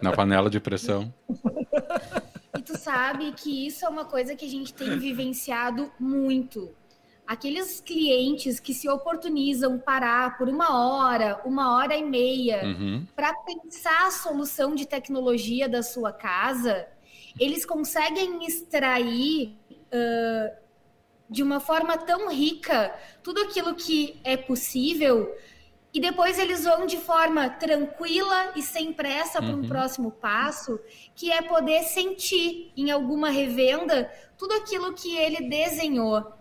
Na 0.00 0.12
panela 0.12 0.48
de 0.48 0.60
pressão. 0.60 1.12
E 2.56 2.62
tu 2.62 2.78
sabe 2.78 3.32
que 3.32 3.66
isso 3.66 3.84
é 3.84 3.88
uma 3.88 4.04
coisa 4.04 4.34
que 4.34 4.46
a 4.46 4.48
gente 4.48 4.72
tem 4.72 4.98
vivenciado 4.98 5.90
muito. 5.98 6.70
Aqueles 7.26 7.80
clientes 7.80 8.58
que 8.58 8.72
se 8.72 8.88
oportunizam 8.88 9.78
parar 9.78 10.38
por 10.38 10.48
uma 10.48 10.74
hora, 10.74 11.40
uma 11.44 11.76
hora 11.76 11.94
e 11.94 12.02
meia, 12.02 12.64
uhum. 12.64 13.06
para 13.14 13.34
pensar 13.34 14.06
a 14.06 14.10
solução 14.10 14.74
de 14.74 14.86
tecnologia 14.86 15.68
da 15.68 15.82
sua 15.82 16.10
casa, 16.10 16.86
eles 17.38 17.66
conseguem 17.66 18.46
extrair 18.46 19.54
uh, 19.92 20.67
de 21.28 21.42
uma 21.42 21.60
forma 21.60 21.96
tão 21.98 22.30
rica 22.30 22.94
tudo 23.22 23.42
aquilo 23.42 23.74
que 23.74 24.18
é 24.24 24.36
possível 24.36 25.34
e 25.92 26.00
depois 26.00 26.38
eles 26.38 26.64
vão 26.64 26.86
de 26.86 26.98
forma 26.98 27.48
tranquila 27.48 28.52
e 28.54 28.62
sem 28.62 28.92
pressa 28.92 29.40
para 29.40 29.50
um 29.50 29.62
uhum. 29.62 29.68
próximo 29.68 30.10
passo, 30.10 30.78
que 31.14 31.32
é 31.32 31.40
poder 31.40 31.82
sentir 31.82 32.70
em 32.76 32.90
alguma 32.90 33.30
revenda 33.30 34.10
tudo 34.36 34.52
aquilo 34.54 34.92
que 34.92 35.16
ele 35.16 35.48
desenhou. 35.48 36.32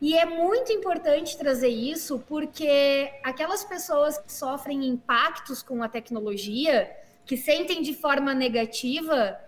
E 0.00 0.16
é 0.16 0.26
muito 0.26 0.70
importante 0.70 1.36
trazer 1.36 1.68
isso 1.68 2.22
porque 2.28 3.10
aquelas 3.22 3.64
pessoas 3.64 4.18
que 4.18 4.32
sofrem 4.32 4.86
impactos 4.86 5.62
com 5.62 5.82
a 5.82 5.88
tecnologia, 5.88 6.90
que 7.24 7.38
sentem 7.38 7.80
de 7.80 7.94
forma 7.94 8.34
negativa, 8.34 9.38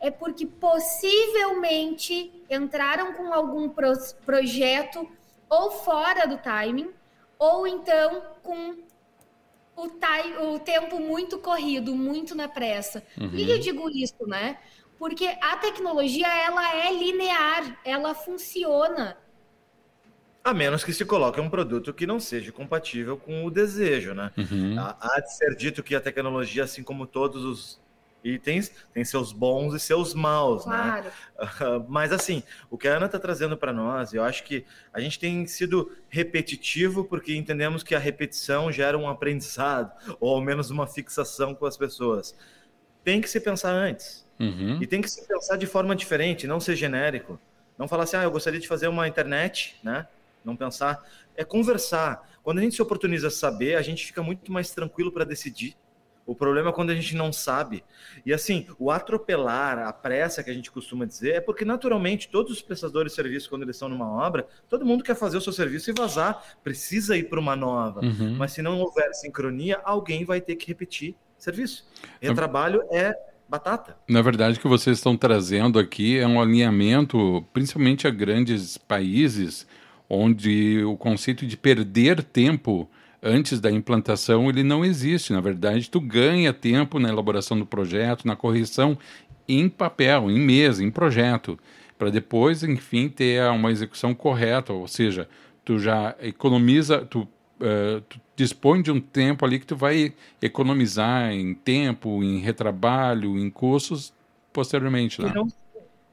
é 0.00 0.10
porque 0.10 0.46
possivelmente 0.46 2.32
entraram 2.50 3.14
com 3.14 3.32
algum 3.32 3.68
pro 3.68 3.92
projeto 4.24 5.08
ou 5.48 5.70
fora 5.70 6.26
do 6.26 6.38
timing, 6.38 6.90
ou 7.38 7.66
então 7.66 8.22
com 8.42 8.76
o, 9.76 9.90
o 10.54 10.58
tempo 10.58 10.98
muito 10.98 11.38
corrido, 11.38 11.94
muito 11.94 12.34
na 12.34 12.48
pressa. 12.48 13.02
Uhum. 13.18 13.30
Por 13.30 13.36
que 13.36 13.50
eu 13.50 13.58
digo 13.58 13.90
isso, 13.90 14.26
né? 14.26 14.58
Porque 14.98 15.26
a 15.40 15.56
tecnologia 15.56 16.26
ela 16.26 16.74
é 16.74 16.92
linear, 16.92 17.78
ela 17.84 18.14
funciona. 18.14 19.16
A 20.42 20.54
menos 20.54 20.84
que 20.84 20.92
se 20.92 21.04
coloque 21.04 21.40
um 21.40 21.50
produto 21.50 21.92
que 21.92 22.06
não 22.06 22.20
seja 22.20 22.52
compatível 22.52 23.16
com 23.16 23.44
o 23.44 23.50
desejo, 23.50 24.14
né? 24.14 24.30
Uhum. 24.36 24.76
Há 24.78 25.20
de 25.20 25.36
ser 25.36 25.54
dito 25.56 25.82
que 25.82 25.94
a 25.94 26.00
tecnologia, 26.00 26.64
assim 26.64 26.82
como 26.82 27.06
todos 27.06 27.44
os 27.44 27.80
itens, 28.26 28.70
tem 28.92 29.04
seus 29.04 29.32
bons 29.32 29.74
e 29.74 29.80
seus 29.80 30.14
maus, 30.14 30.66
né? 30.66 30.76
claro. 30.76 31.04
né? 31.04 31.86
Mas 31.88 32.12
assim, 32.12 32.42
o 32.70 32.76
que 32.76 32.88
a 32.88 32.96
Ana 32.96 33.06
está 33.06 33.18
trazendo 33.18 33.56
para 33.56 33.72
nós, 33.72 34.12
eu 34.12 34.22
acho 34.22 34.44
que 34.44 34.64
a 34.92 35.00
gente 35.00 35.18
tem 35.18 35.46
sido 35.46 35.92
repetitivo 36.08 37.04
porque 37.04 37.34
entendemos 37.34 37.82
que 37.82 37.94
a 37.94 37.98
repetição 37.98 38.70
gera 38.72 38.98
um 38.98 39.08
aprendizado, 39.08 39.92
ou 40.20 40.34
ao 40.34 40.40
menos 40.40 40.70
uma 40.70 40.86
fixação 40.86 41.54
com 41.54 41.66
as 41.66 41.76
pessoas. 41.76 42.36
Tem 43.04 43.20
que 43.20 43.30
se 43.30 43.40
pensar 43.40 43.70
antes. 43.70 44.26
Uhum. 44.38 44.78
E 44.82 44.86
tem 44.86 45.00
que 45.00 45.08
se 45.08 45.26
pensar 45.26 45.56
de 45.56 45.66
forma 45.66 45.94
diferente, 45.94 46.46
não 46.46 46.60
ser 46.60 46.76
genérico. 46.76 47.38
Não 47.78 47.86
falar 47.86 48.04
assim, 48.04 48.16
ah, 48.16 48.22
eu 48.22 48.30
gostaria 48.30 48.58
de 48.58 48.66
fazer 48.66 48.88
uma 48.88 49.06
internet, 49.06 49.78
né? 49.82 50.06
Não 50.44 50.56
pensar. 50.56 51.04
É 51.36 51.44
conversar. 51.44 52.28
Quando 52.42 52.58
a 52.58 52.62
gente 52.62 52.74
se 52.74 52.82
oportuniza 52.82 53.30
saber, 53.30 53.76
a 53.76 53.82
gente 53.82 54.06
fica 54.06 54.22
muito 54.22 54.50
mais 54.50 54.70
tranquilo 54.70 55.12
para 55.12 55.24
decidir 55.24 55.76
O 56.26 56.34
problema 56.34 56.70
é 56.70 56.72
quando 56.72 56.90
a 56.90 56.94
gente 56.94 57.14
não 57.14 57.32
sabe. 57.32 57.84
E 58.24 58.32
assim, 58.32 58.66
o 58.78 58.90
atropelar, 58.90 59.78
a 59.78 59.92
pressa 59.92 60.42
que 60.42 60.50
a 60.50 60.54
gente 60.54 60.72
costuma 60.72 61.04
dizer, 61.04 61.36
é 61.36 61.40
porque 61.40 61.64
naturalmente 61.64 62.28
todos 62.28 62.52
os 62.52 62.60
prestadores 62.60 63.12
de 63.12 63.16
serviço, 63.16 63.48
quando 63.48 63.62
eles 63.62 63.76
estão 63.76 63.88
numa 63.88 64.10
obra, 64.10 64.46
todo 64.68 64.84
mundo 64.84 65.04
quer 65.04 65.14
fazer 65.14 65.36
o 65.36 65.40
seu 65.40 65.52
serviço 65.52 65.88
e 65.90 65.94
vazar, 65.94 66.42
precisa 66.64 67.16
ir 67.16 67.28
para 67.28 67.38
uma 67.38 67.54
nova. 67.54 68.00
Uhum. 68.00 68.34
Mas 68.36 68.52
se 68.52 68.60
não 68.60 68.80
houver 68.80 69.14
sincronia, 69.14 69.80
alguém 69.84 70.24
vai 70.24 70.40
ter 70.40 70.56
que 70.56 70.66
repetir 70.66 71.14
serviço. 71.38 71.86
E 72.20 72.32
trabalho 72.34 72.82
é 72.90 73.14
batata. 73.48 73.96
Na 74.08 74.22
verdade, 74.22 74.58
o 74.58 74.60
que 74.60 74.68
vocês 74.68 74.98
estão 74.98 75.16
trazendo 75.16 75.78
aqui 75.78 76.18
é 76.18 76.26
um 76.26 76.40
alinhamento, 76.40 77.46
principalmente 77.52 78.06
a 78.06 78.10
grandes 78.10 78.76
países, 78.76 79.66
onde 80.08 80.82
o 80.84 80.96
conceito 80.96 81.46
de 81.46 81.56
perder 81.56 82.22
tempo 82.22 82.88
antes 83.26 83.60
da 83.60 83.70
implantação 83.70 84.48
ele 84.48 84.62
não 84.62 84.84
existe. 84.84 85.32
Na 85.32 85.40
verdade, 85.40 85.90
tu 85.90 86.00
ganha 86.00 86.52
tempo 86.52 86.98
na 86.98 87.08
elaboração 87.08 87.58
do 87.58 87.66
projeto, 87.66 88.26
na 88.26 88.36
correção 88.36 88.96
em 89.48 89.68
papel, 89.68 90.30
em 90.30 90.38
mesa, 90.38 90.82
em 90.82 90.90
projeto, 90.90 91.58
para 91.98 92.10
depois, 92.10 92.62
enfim, 92.62 93.08
ter 93.08 93.42
uma 93.50 93.70
execução 93.70 94.14
correta. 94.14 94.72
Ou 94.72 94.86
seja, 94.86 95.28
tu 95.64 95.78
já 95.78 96.14
economiza, 96.20 97.04
tu, 97.04 97.22
uh, 97.60 98.00
tu 98.08 98.20
dispõe 98.36 98.82
de 98.82 98.90
um 98.90 99.00
tempo 99.00 99.44
ali 99.44 99.58
que 99.58 99.66
tu 99.66 99.76
vai 99.76 100.14
economizar 100.40 101.32
em 101.32 101.54
tempo, 101.54 102.22
em 102.22 102.38
retrabalho, 102.38 103.38
em 103.38 103.50
custos 103.50 104.12
posteriormente. 104.52 105.20
Né? 105.20 105.30
E, 105.30 105.34
não, 105.34 105.48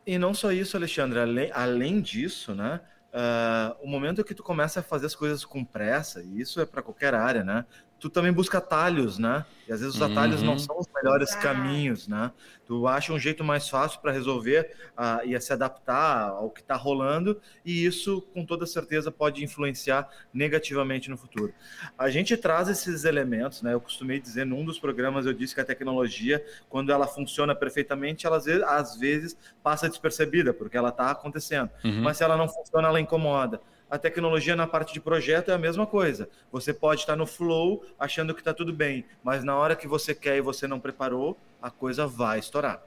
e 0.06 0.18
não 0.18 0.34
só 0.34 0.52
isso, 0.52 0.76
Alexandre. 0.76 1.20
Além, 1.20 1.52
além 1.54 2.02
disso, 2.02 2.54
né? 2.54 2.82
Uh, 3.14 3.78
o 3.80 3.88
momento 3.88 4.24
que 4.24 4.34
tu 4.34 4.42
começa 4.42 4.80
a 4.80 4.84
fazer 4.84 5.06
as 5.06 5.16
coisas 5.16 5.46
com 5.46 5.64
pressa, 5.64 6.24
e 6.24 6.42
isso 6.42 6.60
é 6.60 6.66
para 6.66 6.82
qualquer 6.82 7.14
área, 7.14 7.44
né? 7.44 7.64
Tu 8.04 8.10
também 8.10 8.34
busca 8.34 8.58
atalhos, 8.58 9.18
né? 9.18 9.46
E 9.66 9.72
às 9.72 9.80
vezes 9.80 9.96
os 9.96 10.02
atalhos 10.02 10.42
uhum. 10.42 10.48
não 10.48 10.60
são 10.60 10.78
os 10.78 10.86
melhores 10.94 11.34
caminhos, 11.36 12.06
né? 12.06 12.34
Tu 12.66 12.86
acha 12.86 13.14
um 13.14 13.18
jeito 13.18 13.46
mais 13.46 13.70
fácil 13.70 14.02
para 14.02 14.12
resolver 14.12 14.76
uh, 14.90 15.26
e 15.26 15.40
se 15.40 15.54
adaptar 15.54 16.32
ao 16.32 16.50
que 16.50 16.60
está 16.60 16.76
rolando, 16.76 17.40
e 17.64 17.86
isso, 17.86 18.22
com 18.34 18.46
toda 18.46 18.66
certeza, 18.66 19.10
pode 19.10 19.42
influenciar 19.42 20.10
negativamente 20.34 21.10
no 21.10 21.16
futuro. 21.16 21.54
A 21.98 22.10
gente 22.10 22.36
traz 22.36 22.68
esses 22.68 23.06
elementos, 23.06 23.62
né? 23.62 23.74
Eu 23.74 23.80
costumei 23.80 24.20
dizer, 24.20 24.46
num 24.46 24.66
dos 24.66 24.78
programas, 24.78 25.26
eu 25.26 25.32
disse 25.32 25.56
que 25.56 25.62
a 25.62 25.66
tecnologia, 25.66 26.46
quando 26.68 26.92
ela 26.92 27.08
funciona 27.08 27.56
perfeitamente, 27.56 28.28
ela 28.28 28.42
às 28.68 28.98
vezes 28.98 29.38
passa 29.64 29.88
despercebida, 29.88 30.54
porque 30.54 30.76
ela 30.76 30.90
está 30.90 31.10
acontecendo. 31.10 31.70
Uhum. 31.86 32.02
Mas 32.02 32.18
se 32.18 32.24
ela 32.26 32.36
não 32.36 32.50
funciona, 32.50 32.90
ela 32.90 33.00
incomoda. 33.00 33.62
A 33.94 34.00
tecnologia 34.00 34.56
na 34.56 34.66
parte 34.66 34.92
de 34.92 35.00
projeto 35.00 35.52
é 35.52 35.54
a 35.54 35.58
mesma 35.60 35.86
coisa. 35.86 36.28
Você 36.52 36.74
pode 36.74 37.02
estar 37.02 37.16
no 37.16 37.28
flow 37.28 37.86
achando 38.00 38.34
que 38.34 38.42
está 38.42 38.52
tudo 38.52 38.74
bem, 38.74 39.06
mas 39.24 39.44
na 39.44 39.56
hora 39.56 39.76
que 39.76 39.88
você 39.88 40.16
quer 40.16 40.36
e 40.36 40.42
você 40.42 40.68
não 40.68 40.80
preparou, 40.80 41.38
a 41.62 41.70
coisa 41.70 42.08
vai 42.08 42.40
estourar. 42.40 42.82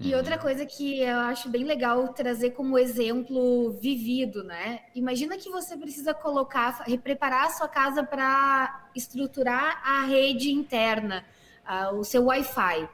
E 0.00 0.12
outra 0.12 0.36
coisa 0.36 0.66
que 0.66 1.02
eu 1.02 1.18
acho 1.18 1.48
bem 1.48 1.62
legal 1.62 2.08
trazer 2.08 2.50
como 2.50 2.76
exemplo 2.76 3.70
vivido, 3.80 4.42
né? 4.42 4.80
Imagina 4.92 5.38
que 5.38 5.48
você 5.48 5.76
precisa 5.76 6.12
colocar, 6.12 6.84
preparar 7.00 7.46
a 7.46 7.50
sua 7.50 7.68
casa 7.68 8.02
para 8.02 8.88
estruturar 8.92 9.80
a 9.84 10.04
rede 10.06 10.50
interna, 10.50 11.24
uh, 11.64 11.94
o 11.94 12.02
seu 12.02 12.24
Wi-Fi. 12.24 12.88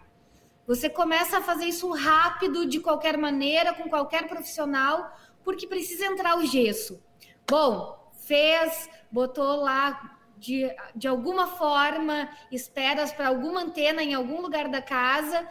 Você 0.66 0.90
começa 0.90 1.38
a 1.38 1.40
fazer 1.40 1.64
isso 1.64 1.90
rápido, 1.90 2.66
de 2.66 2.80
qualquer 2.80 3.16
maneira, 3.16 3.72
com 3.72 3.88
qualquer 3.88 4.28
profissional, 4.28 5.10
porque 5.42 5.66
precisa 5.66 6.04
entrar 6.04 6.36
o 6.36 6.44
gesso. 6.44 7.05
Bom, 7.48 8.10
fez, 8.24 8.90
botou 9.10 9.56
lá 9.56 10.18
de, 10.36 10.68
de 10.94 11.06
alguma 11.06 11.46
forma, 11.46 12.28
esperas 12.50 13.12
para 13.12 13.28
alguma 13.28 13.62
antena 13.62 14.02
em 14.02 14.14
algum 14.14 14.40
lugar 14.40 14.68
da 14.68 14.82
casa. 14.82 15.46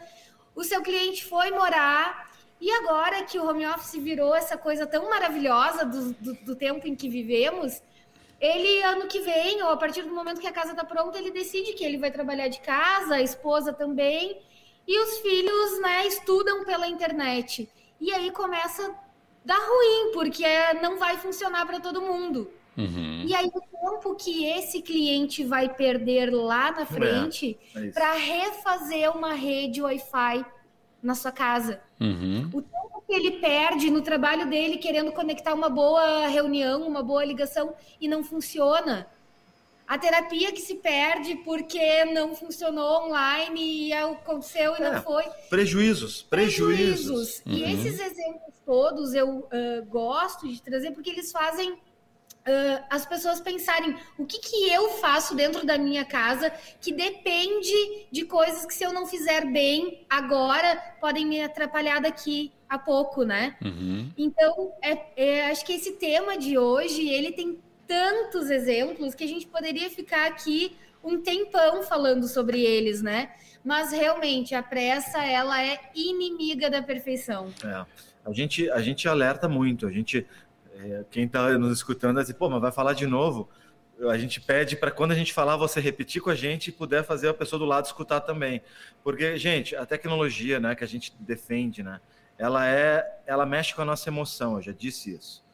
O 0.53 0.63
seu 0.63 0.81
cliente 0.81 1.23
foi 1.25 1.51
morar 1.51 2.29
e 2.59 2.71
agora 2.71 3.23
que 3.23 3.39
o 3.39 3.47
home 3.47 3.65
office 3.65 3.95
virou 3.95 4.35
essa 4.35 4.57
coisa 4.57 4.85
tão 4.85 5.09
maravilhosa 5.09 5.85
do, 5.85 6.13
do, 6.13 6.33
do 6.45 6.55
tempo 6.55 6.87
em 6.87 6.95
que 6.95 7.09
vivemos, 7.09 7.81
ele 8.39 8.83
ano 8.83 9.07
que 9.07 9.19
vem, 9.19 9.61
ou 9.63 9.69
a 9.69 9.77
partir 9.77 10.03
do 10.03 10.13
momento 10.13 10.41
que 10.41 10.47
a 10.47 10.51
casa 10.51 10.71
está 10.71 10.83
pronta, 10.83 11.17
ele 11.17 11.31
decide 11.31 11.73
que 11.73 11.83
ele 11.83 11.97
vai 11.97 12.11
trabalhar 12.11 12.47
de 12.47 12.59
casa, 12.59 13.15
a 13.15 13.21
esposa 13.21 13.71
também, 13.71 14.41
e 14.87 14.99
os 14.99 15.19
filhos, 15.19 15.81
né, 15.81 16.05
estudam 16.05 16.63
pela 16.63 16.87
internet. 16.87 17.69
E 17.99 18.13
aí 18.13 18.31
começa 18.31 18.93
dá 19.45 19.55
ruim, 19.55 20.11
porque 20.13 20.43
não 20.81 20.97
vai 20.97 21.17
funcionar 21.17 21.65
para 21.65 21.79
todo 21.79 22.01
mundo. 22.01 22.49
Uhum. 22.77 23.23
E 23.25 23.33
aí, 23.33 23.49
o 23.53 23.61
tempo 23.61 24.15
que 24.15 24.45
esse 24.45 24.81
cliente 24.81 25.43
vai 25.43 25.69
perder 25.69 26.29
lá 26.33 26.71
na 26.71 26.85
frente 26.85 27.57
é, 27.73 27.87
é 27.87 27.91
para 27.91 28.13
refazer 28.13 29.15
uma 29.15 29.33
rede 29.33 29.81
Wi-Fi 29.81 30.45
na 31.01 31.15
sua 31.15 31.31
casa. 31.31 31.79
Uhum. 32.01 32.49
O 32.51 32.61
tempo 32.61 33.03
que 33.07 33.13
ele 33.13 33.31
perde 33.33 33.89
no 33.89 34.01
trabalho 34.01 34.49
dele 34.49 34.77
querendo 34.77 35.11
conectar 35.11 35.53
uma 35.53 35.69
boa 35.69 36.27
reunião, 36.27 36.85
uma 36.85 37.03
boa 37.03 37.23
ligação 37.23 37.73
e 38.01 38.07
não 38.07 38.23
funciona. 38.23 39.07
A 39.87 39.97
terapia 39.97 40.51
que 40.51 40.61
se 40.61 40.75
perde 40.75 41.35
porque 41.37 42.05
não 42.05 42.35
funcionou 42.35 43.05
online 43.05 43.87
e 43.87 43.93
aconteceu 43.93 44.73
e 44.73 44.81
é, 44.81 44.91
não 44.91 45.01
foi. 45.03 45.23
Prejuízos, 45.49 46.23
prejuízos. 46.23 47.41
prejuízos. 47.41 47.41
Uhum. 47.45 47.53
E 47.53 47.73
esses 47.73 47.99
exemplos 47.99 48.55
todos 48.65 49.13
eu 49.13 49.39
uh, 49.39 49.85
gosto 49.87 50.47
de 50.47 50.61
trazer 50.61 50.91
porque 50.91 51.11
eles 51.11 51.31
fazem 51.31 51.73
uh, 51.73 52.83
as 52.89 53.05
pessoas 53.05 53.39
pensarem 53.39 53.95
o 54.17 54.25
que, 54.25 54.39
que 54.39 54.69
eu 54.69 54.89
faço 54.97 55.35
dentro 55.35 55.65
da 55.65 55.77
minha 55.77 56.03
casa 56.03 56.51
que 56.81 56.91
depende 56.91 58.07
de 58.11 58.25
coisas 58.25 58.65
que 58.65 58.73
se 58.73 58.83
eu 58.83 58.91
não 58.91 59.05
fizer 59.05 59.45
bem 59.51 60.05
agora 60.09 60.75
podem 60.99 61.25
me 61.25 61.41
atrapalhar 61.41 62.01
daqui 62.01 62.51
a 62.67 62.79
pouco, 62.79 63.23
né? 63.23 63.55
Uhum. 63.63 64.11
Então, 64.17 64.73
é, 64.81 64.97
é, 65.15 65.51
acho 65.51 65.63
que 65.63 65.73
esse 65.73 65.93
tema 65.93 66.35
de 66.35 66.57
hoje 66.57 67.07
ele 67.07 67.31
tem 67.31 67.59
tantos 67.87 68.49
exemplos 68.49 69.15
que 69.15 69.23
a 69.23 69.27
gente 69.27 69.47
poderia 69.47 69.89
ficar 69.89 70.27
aqui 70.27 70.77
um 71.03 71.21
tempão 71.21 71.83
falando 71.83 72.27
sobre 72.27 72.61
eles, 72.61 73.01
né? 73.01 73.31
Mas 73.63 73.91
realmente 73.91 74.55
a 74.55 74.63
pressa 74.63 75.23
ela 75.23 75.63
é 75.63 75.79
inimiga 75.93 76.69
da 76.69 76.81
perfeição. 76.81 77.53
É. 77.63 77.85
A 78.25 78.33
gente 78.33 78.69
a 78.71 78.81
gente 78.81 79.07
alerta 79.07 79.47
muito, 79.47 79.85
a 79.85 79.91
gente 79.91 80.25
é, 80.77 81.05
quem 81.09 81.25
está 81.25 81.57
nos 81.57 81.77
escutando 81.77 82.19
dizer, 82.19 82.33
pô, 82.33 82.49
mas 82.49 82.61
vai 82.61 82.71
falar 82.71 82.93
de 82.93 83.05
novo. 83.05 83.47
A 84.09 84.17
gente 84.17 84.41
pede 84.41 84.75
para 84.75 84.91
quando 84.91 85.11
a 85.11 85.15
gente 85.15 85.31
falar 85.31 85.55
você 85.55 85.79
repetir 85.79 86.21
com 86.21 86.29
a 86.29 86.35
gente 86.35 86.67
e 86.67 86.71
puder 86.71 87.03
fazer 87.03 87.29
a 87.29 87.33
pessoa 87.33 87.57
do 87.57 87.65
lado 87.65 87.85
escutar 87.85 88.19
também, 88.19 88.61
porque 89.01 89.37
gente, 89.37 89.73
a 89.73 89.85
tecnologia, 89.85 90.59
né, 90.59 90.75
que 90.75 90.83
a 90.83 90.87
gente 90.87 91.13
defende, 91.17 91.81
né, 91.81 92.01
ela 92.37 92.67
é, 92.67 93.19
ela 93.25 93.45
mexe 93.45 93.73
com 93.73 93.81
a 93.81 93.85
nossa 93.85 94.09
emoção. 94.09 94.57
Eu 94.57 94.63
já 94.63 94.71
disse 94.73 95.13
isso. 95.15 95.45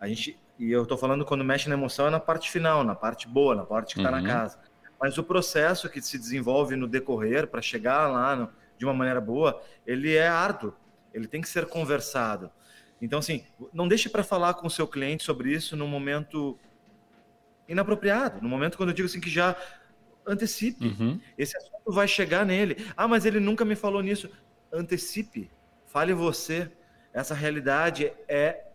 A 0.00 0.08
gente 0.08 0.38
e 0.60 0.70
eu 0.70 0.82
estou 0.82 0.98
falando 0.98 1.24
quando 1.24 1.42
mexe 1.42 1.70
na 1.70 1.74
emoção 1.74 2.06
é 2.06 2.10
na 2.10 2.20
parte 2.20 2.50
final, 2.50 2.84
na 2.84 2.94
parte 2.94 3.26
boa, 3.26 3.54
na 3.54 3.64
parte 3.64 3.94
que 3.94 4.00
está 4.00 4.14
uhum. 4.14 4.20
na 4.20 4.28
casa. 4.28 4.58
Mas 5.00 5.16
o 5.16 5.24
processo 5.24 5.88
que 5.88 6.02
se 6.02 6.18
desenvolve 6.18 6.76
no 6.76 6.86
decorrer 6.86 7.46
para 7.46 7.62
chegar 7.62 8.06
lá 8.08 8.36
no, 8.36 8.50
de 8.76 8.84
uma 8.84 8.92
maneira 8.92 9.22
boa, 9.22 9.62
ele 9.86 10.14
é 10.14 10.28
árduo. 10.28 10.74
Ele 11.14 11.26
tem 11.26 11.40
que 11.40 11.48
ser 11.48 11.64
conversado. 11.64 12.50
Então, 13.00 13.20
assim, 13.20 13.42
não 13.72 13.88
deixe 13.88 14.10
para 14.10 14.22
falar 14.22 14.52
com 14.52 14.66
o 14.66 14.70
seu 14.70 14.86
cliente 14.86 15.24
sobre 15.24 15.50
isso 15.50 15.74
no 15.78 15.88
momento 15.88 16.58
inapropriado, 17.66 18.42
no 18.42 18.48
momento 18.48 18.76
quando 18.76 18.90
eu 18.90 18.94
digo 18.94 19.08
assim 19.08 19.18
que 19.18 19.30
já 19.30 19.56
antecipe. 20.26 20.88
Uhum. 20.88 21.18
Esse 21.38 21.56
assunto 21.56 21.90
vai 21.90 22.06
chegar 22.06 22.44
nele. 22.44 22.86
Ah, 22.94 23.08
mas 23.08 23.24
ele 23.24 23.40
nunca 23.40 23.64
me 23.64 23.74
falou 23.74 24.02
nisso. 24.02 24.28
Antecipe. 24.70 25.50
Fale 25.86 26.12
você. 26.12 26.70
Essa 27.14 27.32
realidade 27.32 28.12
é 28.28 28.66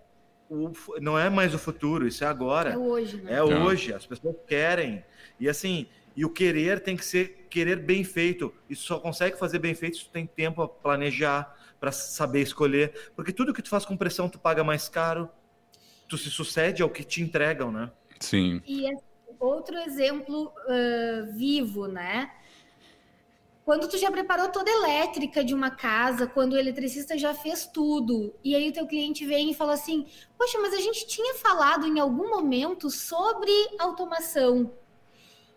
o, 0.49 0.71
não 1.01 1.17
é 1.17 1.29
mais 1.29 1.53
o 1.53 1.59
futuro, 1.59 2.07
isso 2.07 2.23
é 2.23 2.27
agora. 2.27 2.71
É 2.71 2.77
hoje, 2.77 3.17
né? 3.21 3.33
É 3.33 3.43
hoje, 3.43 3.93
as 3.93 4.05
pessoas 4.05 4.35
querem. 4.47 5.03
E 5.39 5.49
assim, 5.49 5.87
e 6.15 6.23
o 6.23 6.29
querer 6.29 6.79
tem 6.79 6.95
que 6.95 7.05
ser 7.05 7.47
querer 7.49 7.77
bem 7.77 8.03
feito. 8.03 8.53
Isso 8.69 8.83
só 8.83 8.99
consegue 8.99 9.37
fazer 9.37 9.59
bem 9.59 9.73
feito 9.73 9.97
se 9.97 10.05
tu 10.05 10.11
tem 10.11 10.25
tempo 10.25 10.61
a 10.61 10.67
planejar, 10.67 11.55
para 11.79 11.91
saber 11.91 12.41
escolher. 12.41 13.11
Porque 13.15 13.31
tudo 13.31 13.53
que 13.53 13.61
tu 13.61 13.69
faz 13.69 13.85
com 13.85 13.97
pressão, 13.97 14.29
tu 14.29 14.39
paga 14.39 14.63
mais 14.63 14.89
caro. 14.89 15.29
Tu 16.07 16.17
se 16.17 16.29
sucede 16.29 16.81
ao 16.81 16.89
que 16.89 17.03
te 17.03 17.21
entregam, 17.21 17.71
né? 17.71 17.91
Sim. 18.19 18.61
E 18.65 18.85
outro 19.39 19.77
exemplo 19.77 20.53
uh, 20.67 21.33
vivo, 21.33 21.87
né? 21.87 22.31
Quando 23.65 23.87
tu 23.87 23.97
já 23.97 24.11
preparou 24.11 24.49
toda 24.49 24.69
a 24.69 24.73
elétrica 24.75 25.43
de 25.43 25.51
uma 25.51 25.71
casa, 25.71 26.27
quando 26.27 26.53
o 26.53 26.57
eletricista 26.57 27.17
já 27.17 27.33
fez 27.33 27.65
tudo, 27.65 28.31
e 28.43 28.55
aí 28.55 28.69
o 28.69 28.71
teu 28.71 28.85
cliente 28.85 29.25
vem 29.25 29.49
e 29.49 29.55
fala 29.55 29.73
assim: 29.73 30.05
"Poxa, 30.37 30.59
mas 30.61 30.71
a 30.71 30.79
gente 30.79 31.07
tinha 31.07 31.33
falado 31.33 31.87
em 31.87 31.99
algum 31.99 32.29
momento 32.29 32.91
sobre 32.91 33.51
automação". 33.79 34.71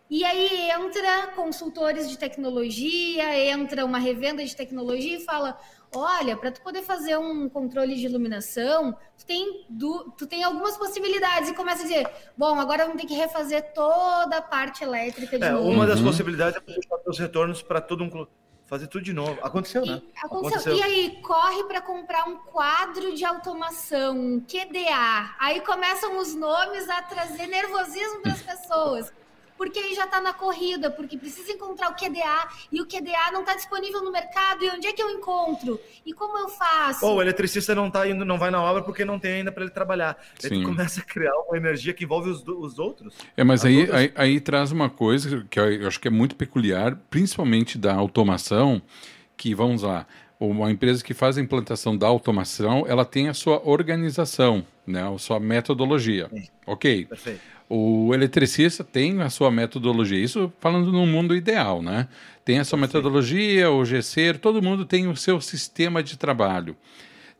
E 0.08 0.24
aí 0.24 0.70
entra 0.70 1.32
consultores 1.36 2.08
de 2.08 2.16
tecnologia, 2.16 3.46
entra 3.50 3.84
uma 3.84 3.98
revenda 3.98 4.42
de 4.42 4.56
tecnologia 4.56 5.18
e 5.18 5.24
fala: 5.24 5.60
olha, 5.94 6.36
para 6.36 6.50
tu 6.52 6.60
poder 6.62 6.82
fazer 6.82 7.16
um 7.18 7.48
controle 7.48 7.94
de 7.94 8.06
iluminação, 8.06 8.96
tu 9.16 9.24
tem, 9.26 9.64
du, 9.68 10.12
tu 10.16 10.26
tem 10.26 10.44
algumas 10.44 10.76
possibilidades 10.76 11.48
e 11.50 11.54
começa 11.54 11.82
a 11.82 11.86
dizer, 11.86 12.08
bom, 12.36 12.58
agora 12.58 12.84
vamos 12.86 13.00
ter 13.00 13.08
que 13.08 13.14
refazer 13.14 13.72
toda 13.72 14.36
a 14.38 14.42
parte 14.42 14.84
elétrica 14.84 15.38
de 15.38 15.44
É, 15.44 15.50
novo. 15.52 15.68
uma 15.68 15.86
das 15.86 15.98
Uhum. 16.00 16.06
possibilidades 16.06 16.56
é 16.56 16.60
puxar 16.60 16.98
os 17.06 17.18
retornos 17.18 17.62
para 17.62 17.80
todo 17.80 18.04
um 18.04 18.26
fazer 18.66 18.86
tudo 18.86 19.02
de 19.02 19.14
novo. 19.14 19.38
Aconteceu, 19.42 19.84
né? 19.86 20.02
E, 20.04 20.26
aconteceu. 20.26 20.76
E 20.76 20.82
aí, 20.82 21.22
corre 21.22 21.64
para 21.64 21.80
comprar 21.80 22.28
um 22.28 22.36
quadro 22.36 23.14
de 23.14 23.24
automação, 23.24 24.14
um 24.18 24.40
QDA. 24.40 25.34
Aí 25.40 25.60
começam 25.62 26.18
os 26.18 26.34
nomes 26.34 26.86
a 26.90 27.00
trazer 27.00 27.46
nervosismo 27.46 28.20
para 28.20 28.32
as 28.32 28.42
pessoas. 28.42 29.12
Porque 29.58 29.78
aí 29.78 29.92
já 29.94 30.04
está 30.04 30.20
na 30.20 30.32
corrida, 30.32 30.88
porque 30.90 31.18
precisa 31.18 31.52
encontrar 31.52 31.90
o 31.90 31.94
QDA 31.94 32.48
e 32.72 32.80
o 32.80 32.86
QDA 32.86 33.32
não 33.32 33.40
está 33.40 33.54
disponível 33.56 34.02
no 34.04 34.12
mercado. 34.12 34.64
E 34.64 34.70
onde 34.70 34.86
é 34.86 34.92
que 34.92 35.02
eu 35.02 35.10
encontro? 35.10 35.78
E 36.06 36.12
como 36.14 36.38
eu 36.38 36.48
faço? 36.48 37.04
Ou 37.04 37.16
o 37.16 37.20
eletricista 37.22 37.74
não 37.74 37.90
tá 37.90 38.08
indo, 38.08 38.24
não 38.24 38.38
vai 38.38 38.50
na 38.52 38.62
obra 38.62 38.82
porque 38.82 39.04
não 39.04 39.18
tem 39.18 39.32
ainda 39.34 39.50
para 39.52 39.64
ele 39.64 39.72
trabalhar. 39.72 40.16
Sim. 40.38 40.62
tu 40.62 40.68
começa 40.68 41.00
a 41.00 41.04
criar 41.04 41.34
uma 41.48 41.56
energia 41.56 41.92
que 41.92 42.04
envolve 42.04 42.30
os, 42.30 42.42
os 42.46 42.78
outros. 42.78 43.12
É, 43.36 43.42
mas 43.42 43.60
As 43.60 43.66
aí, 43.66 43.80
outras- 43.80 43.98
aí, 43.98 44.12
aí 44.14 44.40
traz 44.40 44.70
uma 44.70 44.88
coisa 44.88 45.44
que 45.50 45.58
eu 45.58 45.88
acho 45.88 45.98
que 46.00 46.06
é 46.08 46.10
muito 46.10 46.36
peculiar, 46.36 46.96
principalmente 47.10 47.76
da 47.76 47.92
automação, 47.94 48.80
que, 49.36 49.54
vamos 49.56 49.82
lá, 49.82 50.06
uma 50.38 50.70
empresa 50.70 51.02
que 51.02 51.12
faz 51.12 51.36
a 51.36 51.40
implantação 51.40 51.96
da 51.96 52.06
automação, 52.06 52.84
ela 52.86 53.04
tem 53.04 53.28
a 53.28 53.34
sua 53.34 53.60
organização, 53.68 54.64
né, 54.86 55.02
a 55.12 55.18
sua 55.18 55.40
metodologia. 55.40 56.30
Ok. 56.64 57.06
Perfeito. 57.06 57.57
O 57.68 58.14
eletricista 58.14 58.82
tem 58.82 59.20
a 59.20 59.28
sua 59.28 59.50
metodologia, 59.50 60.18
isso 60.18 60.50
falando 60.58 60.90
no 60.90 61.06
mundo 61.06 61.36
ideal, 61.36 61.82
né? 61.82 62.08
Tem 62.42 62.58
a 62.58 62.64
sua 62.64 62.78
metodologia, 62.78 63.70
o 63.70 63.84
GC, 63.84 64.38
todo 64.40 64.62
mundo 64.62 64.86
tem 64.86 65.06
o 65.06 65.14
seu 65.14 65.38
sistema 65.38 66.02
de 66.02 66.16
trabalho. 66.16 66.74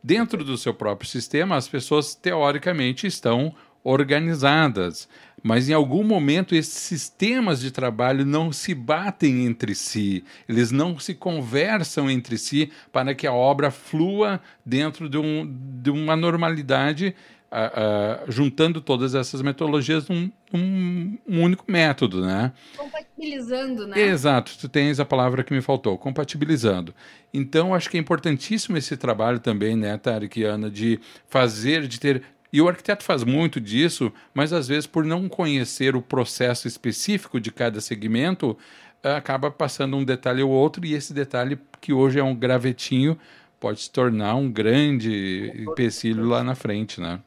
Dentro 0.03 0.43
do 0.43 0.55
seu 0.55 0.73
próprio 0.73 1.09
sistema, 1.09 1.55
as 1.55 1.67
pessoas 1.67 2.13
teoricamente 2.13 3.07
estão 3.07 3.55
organizadas, 3.83 5.09
mas 5.41 5.69
em 5.69 5.73
algum 5.73 6.03
momento 6.03 6.53
esses 6.53 6.73
sistemas 6.73 7.59
de 7.61 7.71
trabalho 7.71 8.25
não 8.25 8.51
se 8.51 8.75
batem 8.75 9.45
entre 9.45 9.73
si, 9.73 10.23
eles 10.47 10.69
não 10.69 10.99
se 10.99 11.13
conversam 11.13 12.09
entre 12.09 12.37
si 12.37 12.71
para 12.91 13.15
que 13.15 13.25
a 13.25 13.33
obra 13.33 13.71
flua 13.71 14.39
dentro 14.65 15.09
de, 15.09 15.17
um, 15.17 15.57
de 15.81 15.89
uma 15.89 16.15
normalidade, 16.15 17.15
ah, 17.51 18.23
juntando 18.27 18.79
todas 18.79 19.15
essas 19.15 19.41
metodologias 19.41 20.07
num, 20.07 20.31
num 20.53 21.17
um 21.27 21.43
único 21.43 21.65
método, 21.67 22.25
né? 22.25 22.53
Compatibilizando, 22.77 23.87
né? 23.87 23.99
Exato, 23.99 24.57
tu 24.59 24.69
tens 24.69 24.99
a 24.99 25.05
palavra 25.05 25.43
que 25.43 25.53
me 25.53 25.61
faltou, 25.61 25.97
compatibilizando. 25.97 26.93
Então, 27.33 27.73
acho 27.73 27.89
que 27.89 27.97
é 27.97 27.99
importantíssimo 27.99 28.77
esse 28.77 28.95
trabalho 28.95 29.39
também, 29.39 29.75
né, 29.75 29.97
Tarek 29.97 30.39
e 30.39 30.43
Ana, 30.43 30.69
de 30.69 30.99
fazer, 31.27 31.87
de 31.87 31.99
ter. 31.99 32.23
E 32.51 32.61
o 32.61 32.67
arquiteto 32.67 33.03
faz 33.03 33.23
muito 33.23 33.59
disso, 33.59 34.11
mas 34.33 34.53
às 34.53 34.67
vezes, 34.67 34.87
por 34.87 35.03
não 35.05 35.27
conhecer 35.27 35.95
o 35.95 36.01
processo 36.01 36.67
específico 36.67 37.39
de 37.39 37.51
cada 37.51 37.79
segmento, 37.81 38.57
eh, 39.03 39.15
acaba 39.15 39.51
passando 39.51 39.95
um 39.95 40.03
detalhe 40.03 40.41
ou 40.41 40.49
outro, 40.49 40.85
e 40.85 40.93
esse 40.93 41.13
detalhe, 41.13 41.59
que 41.79 41.93
hoje 41.93 42.19
é 42.19 42.23
um 42.23 42.35
gravetinho, 42.35 43.17
pode 43.59 43.81
se 43.81 43.91
tornar 43.91 44.35
um 44.35 44.51
grande 44.51 45.53
empecilho 45.55 46.25
lá 46.25 46.43
na 46.43 46.55
frente, 46.55 46.99
né? 46.99 47.19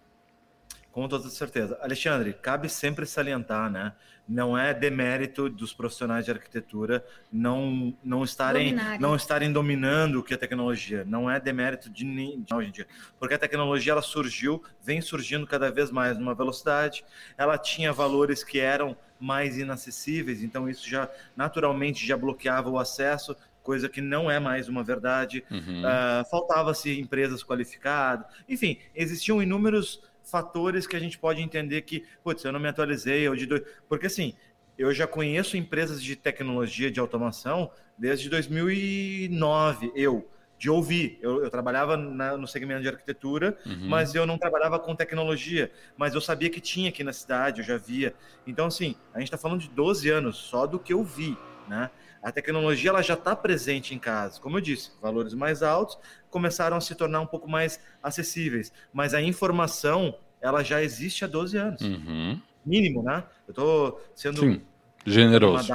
Com 0.92 1.08
toda 1.08 1.28
certeza. 1.30 1.78
Alexandre, 1.80 2.34
cabe 2.34 2.68
sempre 2.68 3.06
salientar, 3.06 3.70
né? 3.70 3.92
Não 4.28 4.56
é 4.56 4.72
demérito 4.72 5.48
dos 5.48 5.72
profissionais 5.72 6.24
de 6.24 6.30
arquitetura 6.30 7.04
não, 7.32 7.92
não, 8.04 8.22
estarem, 8.22 8.68
Dominarem. 8.70 9.00
não 9.00 9.16
estarem 9.16 9.52
dominando 9.52 10.16
o 10.20 10.22
que 10.22 10.34
é 10.34 10.36
tecnologia. 10.36 11.02
Não 11.04 11.28
é 11.30 11.40
demérito 11.40 11.90
de 11.90 12.04
ninguém 12.04 12.44
hoje 12.52 12.68
em 12.68 12.70
dia. 12.70 12.86
Porque 13.18 13.34
a 13.34 13.38
tecnologia 13.38 13.92
ela 13.92 14.02
surgiu, 14.02 14.62
vem 14.82 15.00
surgindo 15.00 15.46
cada 15.46 15.70
vez 15.72 15.90
mais 15.90 16.18
numa 16.18 16.34
velocidade. 16.34 17.04
Ela 17.36 17.58
tinha 17.58 17.92
valores 17.92 18.44
que 18.44 18.60
eram 18.60 18.96
mais 19.18 19.56
inacessíveis, 19.58 20.42
então 20.42 20.68
isso 20.68 20.88
já 20.88 21.08
naturalmente 21.36 22.06
já 22.06 22.16
bloqueava 22.16 22.68
o 22.68 22.78
acesso, 22.78 23.36
coisa 23.62 23.88
que 23.88 24.00
não 24.00 24.30
é 24.30 24.38
mais 24.38 24.68
uma 24.68 24.84
verdade. 24.84 25.42
Uhum. 25.50 25.82
Ah, 25.84 26.24
Faltava-se 26.30 27.00
empresas 27.00 27.42
qualificadas. 27.42 28.26
Enfim, 28.48 28.78
existiam 28.94 29.42
inúmeros 29.42 30.00
fatores 30.24 30.86
que 30.86 30.96
a 30.96 31.00
gente 31.00 31.18
pode 31.18 31.40
entender 31.42 31.82
que, 31.82 32.04
putz, 32.22 32.44
eu 32.44 32.52
não 32.52 32.60
me 32.60 32.68
atualizei, 32.68 33.22
eu 33.26 33.34
de 33.36 33.46
dois... 33.46 33.62
porque 33.88 34.06
assim, 34.06 34.34
eu 34.78 34.92
já 34.94 35.06
conheço 35.06 35.56
empresas 35.56 36.02
de 36.02 36.16
tecnologia 36.16 36.90
de 36.90 36.98
automação 37.00 37.70
desde 37.98 38.28
2009, 38.28 39.92
eu 39.94 40.28
de 40.58 40.70
ouvir. 40.70 41.18
Eu, 41.20 41.42
eu 41.42 41.50
trabalhava 41.50 41.96
na- 41.96 42.36
no 42.36 42.46
segmento 42.46 42.82
de 42.82 42.88
arquitetura, 42.88 43.58
Uhum. 43.66 43.88
mas 43.88 44.14
eu 44.14 44.24
não 44.24 44.38
trabalhava 44.38 44.78
com 44.78 44.94
tecnologia. 44.94 45.72
Mas 45.96 46.14
eu 46.14 46.20
sabia 46.20 46.48
que 46.48 46.60
tinha 46.60 46.88
aqui 46.88 47.02
na 47.02 47.12
cidade, 47.12 47.60
eu 47.60 47.64
já 47.66 47.76
via. 47.76 48.14
Então, 48.46 48.66
assim, 48.66 48.94
a 49.12 49.18
gente 49.18 49.26
está 49.26 49.36
falando 49.38 49.60
de 49.60 49.68
12 49.70 50.08
anos 50.08 50.36
só 50.36 50.64
do 50.66 50.78
que 50.78 50.92
eu 50.92 51.02
vi, 51.02 51.36
né? 51.68 51.90
A 52.22 52.30
tecnologia 52.30 52.90
ela 52.90 53.02
já 53.02 53.14
está 53.14 53.34
presente 53.34 53.94
em 53.94 53.98
casa. 53.98 54.40
Como 54.40 54.56
eu 54.56 54.60
disse, 54.60 54.92
valores 55.00 55.34
mais 55.34 55.62
altos 55.62 55.98
começaram 56.30 56.76
a 56.76 56.80
se 56.80 56.94
tornar 56.94 57.20
um 57.20 57.26
pouco 57.26 57.50
mais 57.50 57.80
acessíveis. 58.02 58.72
Mas 58.92 59.12
a 59.12 59.20
informação, 59.20 60.14
ela 60.40 60.62
já 60.62 60.82
existe 60.82 61.24
há 61.24 61.28
12 61.28 61.56
anos. 61.56 61.80
Uhum. 61.82 62.40
Mínimo, 62.64 63.02
né? 63.02 63.24
Eu 63.46 63.52
estou 63.52 64.04
sendo 64.14 64.40
Sim, 64.40 64.62
generoso. 65.04 65.74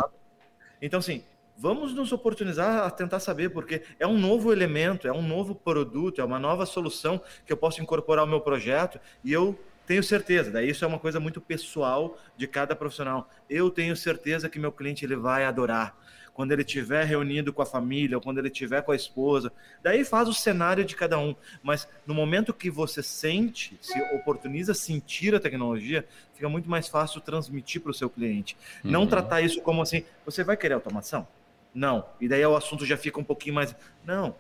Então, 0.82 1.00
assim, 1.00 1.22
vamos 1.58 1.94
nos 1.94 2.12
oportunizar 2.14 2.86
a 2.86 2.90
tentar 2.90 3.20
saber, 3.20 3.50
porque 3.50 3.82
é 4.00 4.08
um 4.08 4.18
novo 4.18 4.54
elemento, 4.54 5.08
é 5.08 5.12
um 5.12 5.22
novo 5.22 5.54
produto, 5.54 6.22
é 6.22 6.24
uma 6.24 6.40
nova 6.40 6.66
solução 6.66 7.22
que 7.46 7.52
eu 7.52 7.58
posso 7.58 7.82
incorporar 7.82 8.22
ao 8.22 8.28
meu 8.28 8.40
projeto 8.40 9.00
e 9.24 9.34
eu 9.34 9.60
tenho 9.88 10.04
certeza, 10.04 10.52
daí 10.52 10.70
isso 10.70 10.84
é 10.84 10.88
uma 10.88 11.00
coisa 11.00 11.18
muito 11.18 11.40
pessoal 11.40 12.18
de 12.36 12.46
cada 12.46 12.76
profissional. 12.76 13.30
Eu 13.50 13.70
tenho 13.70 13.96
certeza 13.96 14.50
que 14.50 14.60
meu 14.60 14.72
cliente 14.72 15.06
ele 15.06 15.16
vai 15.16 15.46
adorar. 15.46 15.98
Quando 16.38 16.52
ele 16.52 16.62
estiver 16.62 17.04
reunido 17.04 17.52
com 17.52 17.63
a 17.63 17.65
família, 17.65 18.15
ou 18.15 18.21
quando 18.21 18.38
ele 18.38 18.50
estiver 18.50 18.84
com 18.84 18.91
a 18.91 18.95
esposa, 18.95 19.52
daí 19.82 20.06
faz 20.06 20.30
o 20.30 20.34
cenário 20.36 20.86
de 20.86 20.95
cada 20.95 21.17
um. 21.17 21.34
Mas 21.63 21.88
no 22.06 22.13
momento 22.13 22.54
que 22.54 22.69
você 22.69 23.02
sente, 23.02 23.76
se 23.82 24.00
oportuniza 24.13 24.76
sentir 24.76 25.34
a 25.34 25.39
tecnologia, 25.39 26.08
fica 26.36 26.47
muito 26.47 26.69
mais 26.69 26.88
fácil 26.88 27.21
transmitir 27.21 27.82
para 27.82 27.89
o 27.89 27.93
seu 27.93 28.08
cliente. 28.08 28.56
Não 28.84 29.02
Uhum. 29.02 29.08
tratar 29.08 29.41
isso 29.41 29.60
como 29.63 29.82
assim, 29.82 30.04
você 30.23 30.43
vai 30.43 30.56
querer 30.56 30.76
automação? 30.76 31.28
Não. 31.73 32.06
E 32.21 32.28
daí 32.28 32.45
o 32.45 32.56
assunto 32.56 32.86
já 32.86 32.97
fica 32.97 33.19
um 33.19 33.23
pouquinho 33.23 33.56
mais. 33.56 33.76
Não. 34.06 34.36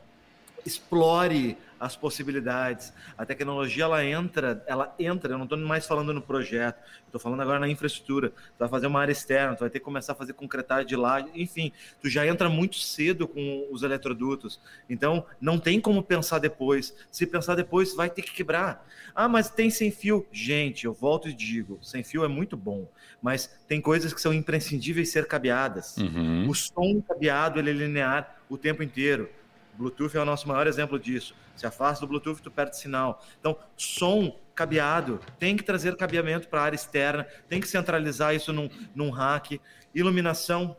Explore 0.67 1.57
as 1.79 1.95
possibilidades. 1.95 2.93
A 3.17 3.25
tecnologia 3.25 3.83
ela 3.83 4.03
entra, 4.03 4.63
ela 4.67 4.93
entra, 4.99 5.33
eu 5.33 5.37
não 5.37 5.45
estou 5.45 5.57
mais 5.59 5.85
falando 5.85 6.13
no 6.13 6.21
projeto, 6.21 6.77
estou 7.05 7.21
falando 7.21 7.41
agora 7.41 7.59
na 7.59 7.67
infraestrutura. 7.67 8.29
Tu 8.29 8.59
vai 8.59 8.67
fazer 8.67 8.87
uma 8.87 8.99
área 8.99 9.11
externa, 9.11 9.55
tu 9.55 9.61
vai 9.61 9.69
ter 9.69 9.79
que 9.79 9.85
começar 9.85 10.13
a 10.13 10.15
fazer 10.15 10.33
concretagem 10.33 10.87
de 10.87 10.95
lá, 10.95 11.21
enfim, 11.33 11.71
tu 12.01 12.09
já 12.09 12.25
entra 12.25 12.49
muito 12.49 12.77
cedo 12.77 13.27
com 13.27 13.67
os 13.71 13.83
eletrodutos. 13.83 14.59
Então, 14.89 15.25
não 15.39 15.59
tem 15.59 15.79
como 15.79 16.03
pensar 16.03 16.39
depois. 16.39 16.95
Se 17.11 17.25
pensar 17.25 17.55
depois, 17.55 17.95
vai 17.95 18.09
ter 18.09 18.21
que 18.21 18.33
quebrar. 18.33 18.85
Ah, 19.15 19.27
mas 19.27 19.49
tem 19.49 19.69
sem 19.69 19.91
fio. 19.91 20.25
Gente, 20.31 20.85
eu 20.85 20.93
volto 20.93 21.27
e 21.29 21.33
digo, 21.33 21.79
sem 21.81 22.03
fio 22.03 22.23
é 22.23 22.27
muito 22.27 22.57
bom, 22.57 22.87
mas 23.21 23.47
tem 23.67 23.81
coisas 23.81 24.13
que 24.13 24.21
são 24.21 24.33
imprescindíveis 24.33 25.11
ser 25.11 25.27
cabeadas. 25.27 25.97
Uhum. 25.97 26.49
O 26.49 26.53
som 26.53 27.01
cabeado 27.01 27.59
ele 27.59 27.69
é 27.69 27.73
linear 27.73 28.37
o 28.49 28.57
tempo 28.57 28.83
inteiro. 28.83 29.29
Bluetooth 29.77 30.15
é 30.15 30.19
o 30.19 30.25
nosso 30.25 30.47
maior 30.47 30.67
exemplo 30.67 30.99
disso. 30.99 31.35
Se 31.55 31.65
afasta 31.65 32.05
do 32.05 32.09
Bluetooth, 32.09 32.41
tu 32.41 32.51
perde 32.51 32.77
sinal. 32.77 33.23
Então, 33.39 33.57
som 33.75 34.37
cabeado, 34.55 35.19
tem 35.37 35.55
que 35.55 35.63
trazer 35.63 35.95
cabeamento 35.95 36.47
para 36.47 36.61
a 36.61 36.63
área 36.63 36.75
externa, 36.75 37.27
tem 37.47 37.61
que 37.61 37.67
centralizar 37.67 38.33
isso 38.35 38.51
num, 38.51 38.69
num 38.95 39.09
rack. 39.09 39.61
Iluminação 39.93 40.75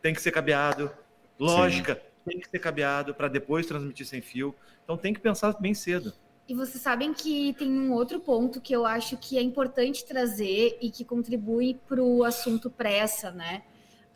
tem 0.00 0.14
que 0.14 0.22
ser 0.22 0.30
cabeado. 0.30 0.90
Lógica 1.38 2.00
tem 2.24 2.40
que 2.40 2.48
ser 2.48 2.58
cabeado 2.58 3.14
para 3.14 3.28
depois 3.28 3.66
transmitir 3.66 4.06
sem 4.06 4.22
fio. 4.22 4.54
Então, 4.84 4.96
tem 4.96 5.12
que 5.12 5.20
pensar 5.20 5.54
bem 5.60 5.74
cedo. 5.74 6.12
E 6.48 6.54
vocês 6.54 6.82
sabem 6.82 7.14
que 7.14 7.54
tem 7.54 7.70
um 7.70 7.92
outro 7.92 8.18
ponto 8.18 8.60
que 8.60 8.74
eu 8.74 8.84
acho 8.84 9.16
que 9.16 9.38
é 9.38 9.42
importante 9.42 10.04
trazer 10.04 10.76
e 10.80 10.90
que 10.90 11.04
contribui 11.04 11.78
para 11.88 12.02
o 12.02 12.24
assunto 12.24 12.68
pressa, 12.68 13.30
né? 13.30 13.62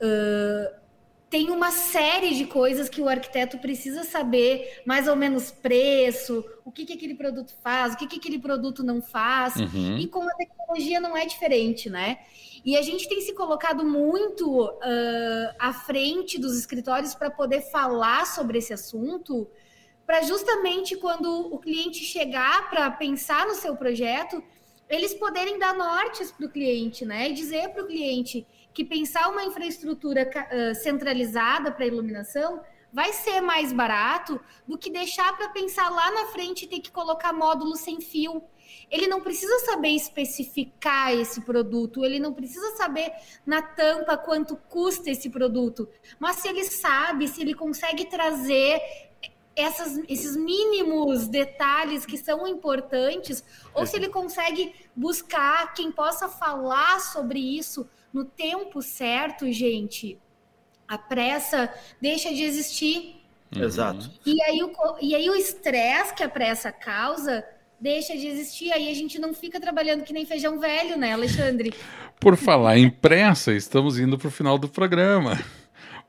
Uh, 0.01 0.86
tem 1.29 1.51
uma 1.51 1.73
série 1.73 2.35
de 2.35 2.47
coisas 2.47 2.89
que 2.89 3.01
o 3.01 3.09
arquiteto 3.09 3.59
precisa 3.59 4.05
saber, 4.05 4.83
mais 4.87 5.09
ou 5.09 5.17
menos 5.17 5.51
preço, 5.51 6.45
o 6.65 6.71
que, 6.71 6.85
que 6.85 6.93
aquele 6.93 7.15
produto 7.15 7.53
faz, 7.63 7.95
o 7.95 7.97
que, 7.97 8.07
que 8.07 8.17
aquele 8.17 8.39
produto 8.39 8.85
não 8.85 9.03
faz. 9.03 9.57
Uhum. 9.57 9.99
E 9.99 10.07
com 10.07 10.23
a 10.23 10.35
tecnologia 10.35 11.01
não 11.01 11.17
é 11.17 11.27
diferente, 11.27 11.91
né? 11.91 12.19
E 12.65 12.77
a 12.77 12.83
gente 12.83 13.09
tem 13.09 13.21
se 13.21 13.33
colocado 13.33 13.85
muito 13.85 14.67
uh, 14.67 15.55
à 15.59 15.73
frente 15.73 16.39
dos 16.39 16.57
escritórios 16.57 17.15
para 17.15 17.31
poder 17.31 17.61
falar 17.71 18.27
sobre 18.27 18.59
esse 18.59 18.73
assunto, 18.73 19.49
para 20.07 20.23
justamente 20.23 20.97
quando 20.97 21.53
o 21.53 21.59
cliente 21.59 22.05
chegar 22.05 22.71
para 22.71 22.89
pensar 22.93 23.47
no 23.47 23.55
seu 23.55 23.77
projeto, 23.77 24.43
eles 24.89 25.13
poderem 25.15 25.59
dar 25.59 25.75
nortes 25.75 26.31
para 26.31 26.47
o 26.47 26.49
cliente, 26.49 27.05
né? 27.05 27.31
E 27.31 27.33
dizer 27.33 27.71
para 27.71 27.83
o 27.83 27.87
cliente 27.87 28.47
que 28.77 28.85
pensar 28.85 29.31
uma 29.31 29.43
infraestrutura 29.43 30.29
uh, 30.31 30.75
centralizada 30.75 31.73
para 31.73 31.87
iluminação 31.87 32.61
vai 32.93 33.11
ser 33.11 33.41
mais 33.41 33.73
barato 33.73 34.39
do 34.69 34.77
que 34.77 34.91
deixar 34.91 35.35
para 35.35 35.49
pensar 35.49 35.89
lá 35.89 36.11
na 36.11 36.27
frente 36.27 36.67
e 36.67 36.69
ter 36.69 36.81
que 36.81 36.93
colocar 36.93 37.33
módulo 37.33 37.75
sem 37.75 38.03
fio. 38.03 38.43
Ele 38.91 39.07
não 39.07 39.23
precisa 39.23 39.59
saber 39.61 39.89
especificar 39.89 41.11
esse 41.15 41.41
produto, 41.41 42.05
ele 42.05 42.19
não 42.19 42.35
precisa 42.35 42.77
saber 42.77 43.11
na 43.47 43.63
tampa 43.63 44.19
quanto 44.19 44.57
custa 44.69 45.11
esse 45.11 45.31
produto, 45.31 45.89
mas 46.19 46.37
se 46.37 46.49
ele 46.49 46.65
sabe, 46.65 47.29
se 47.29 47.41
ele 47.41 47.55
consegue 47.55 48.05
trazer 48.05 48.79
essas, 49.57 49.97
esses 50.07 50.37
mínimos 50.37 51.29
detalhes 51.29 52.05
que 52.05 52.19
são 52.19 52.47
importantes, 52.47 53.43
ou 53.73 53.87
se 53.87 53.97
ele 53.97 54.11
consegue 54.11 54.75
buscar 54.95 55.73
quem 55.73 55.91
possa 55.91 56.29
falar 56.29 57.01
sobre 57.01 57.39
isso 57.39 57.89
no 58.13 58.25
tempo 58.25 58.81
certo, 58.83 59.51
gente, 59.53 60.19
a 60.87 60.97
pressa 60.97 61.73
deixa 62.01 62.33
de 62.33 62.43
existir. 62.43 63.21
Uhum. 63.55 63.63
Exato. 63.63 64.11
E 64.25 64.43
aí 64.43 64.63
o, 64.63 64.73
e 65.01 65.15
aí 65.15 65.29
o 65.31 65.35
estresse 65.35 66.15
que 66.15 66.23
a 66.23 66.29
pressa 66.29 66.73
causa 66.73 67.45
deixa 67.81 68.17
de 68.17 68.27
existir, 68.27 68.73
aí 68.73 68.91
a 68.91 68.95
gente 68.95 69.19
não 69.19 69.35
fica 69.35 69.61
trabalhando 69.61 70.03
que 70.03 70.13
nem 70.13 70.25
feijão 70.25 70.59
velho, 70.59 70.97
né, 70.97 71.13
Alexandre? 71.13 71.75
Por 72.19 72.37
falar 72.37 72.79
em 72.79 72.89
pressa, 72.89 73.53
estamos 73.53 73.99
indo 73.99 74.17
para 74.17 74.29
o 74.29 74.31
final 74.31 74.57
do 74.57 74.69
programa. 74.69 75.39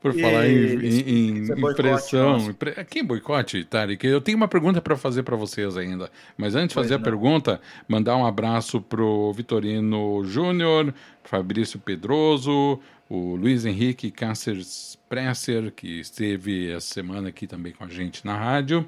Por 0.00 0.14
e... 0.16 0.20
falar 0.20 0.46
em, 0.46 0.74
em, 0.76 1.44
em 1.44 1.50
é 1.50 1.58
impressão. 1.58 2.54
Quem 2.88 3.04
boicote, 3.04 3.64
Tarek? 3.64 4.06
Eu 4.06 4.20
tenho 4.20 4.36
uma 4.36 4.48
pergunta 4.48 4.80
para 4.80 4.96
fazer 4.96 5.22
para 5.24 5.36
vocês 5.36 5.76
ainda. 5.76 6.10
Mas 6.36 6.54
antes 6.54 6.68
de 6.68 6.74
fazer 6.74 6.94
a 6.94 6.98
pergunta, 6.98 7.60
mandar 7.88 8.16
um 8.16 8.24
abraço 8.24 8.80
pro 8.80 9.32
Vitorino 9.32 10.22
Júnior, 10.24 10.94
Fabrício 11.24 11.78
Pedroso, 11.80 12.78
o 13.08 13.34
Luiz 13.34 13.64
Henrique 13.64 14.10
Cáceres 14.10 14.98
Presser, 15.08 15.72
que 15.72 16.00
esteve 16.00 16.70
essa 16.70 16.94
semana 16.94 17.30
aqui 17.30 17.46
também 17.46 17.72
com 17.72 17.84
a 17.84 17.88
gente 17.88 18.24
na 18.24 18.36
rádio. 18.36 18.86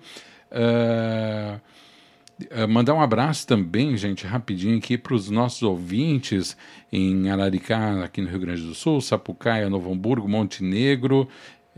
Uh, 0.52 1.60
uh, 2.52 2.68
mandar 2.68 2.94
um 2.94 3.00
abraço 3.00 3.46
também, 3.46 3.96
gente, 3.96 4.26
rapidinho 4.26 4.78
aqui 4.78 4.96
para 4.96 5.14
os 5.14 5.30
nossos 5.30 5.62
ouvintes 5.62 6.56
em 6.92 7.30
Araricá, 7.30 8.02
aqui 8.04 8.20
no 8.20 8.28
Rio 8.28 8.40
Grande 8.40 8.62
do 8.62 8.74
Sul, 8.74 9.00
Sapucaia, 9.00 9.70
Novo 9.70 9.92
Hamburgo, 9.92 10.28
Montenegro, 10.28 11.28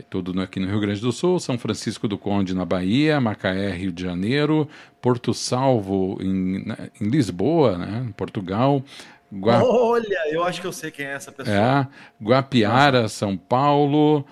tudo 0.09 0.39
aqui 0.41 0.59
no 0.59 0.67
Rio 0.67 0.79
Grande 0.79 1.01
do 1.01 1.11
Sul, 1.11 1.39
São 1.39 1.57
Francisco 1.57 2.07
do 2.07 2.17
Conde 2.17 2.55
na 2.55 2.65
Bahia, 2.65 3.21
Macaé, 3.21 3.71
Rio 3.71 3.91
de 3.91 4.03
Janeiro, 4.03 4.67
Porto 5.01 5.33
Salvo 5.33 6.17
em, 6.21 6.65
em 6.99 7.09
Lisboa, 7.09 7.77
né, 7.77 8.11
Portugal, 8.17 8.83
Gua... 9.33 9.63
Olha, 9.63 10.31
eu 10.31 10.43
acho 10.43 10.61
que 10.61 10.67
eu 10.67 10.71
sei 10.71 10.91
quem 10.91 11.07
é 11.07 11.13
essa 11.13 11.31
pessoa. 11.31 11.55
É, 11.55 11.87
Guapiara. 12.23 13.07
São 13.07 13.35
Paulo. 13.35 14.23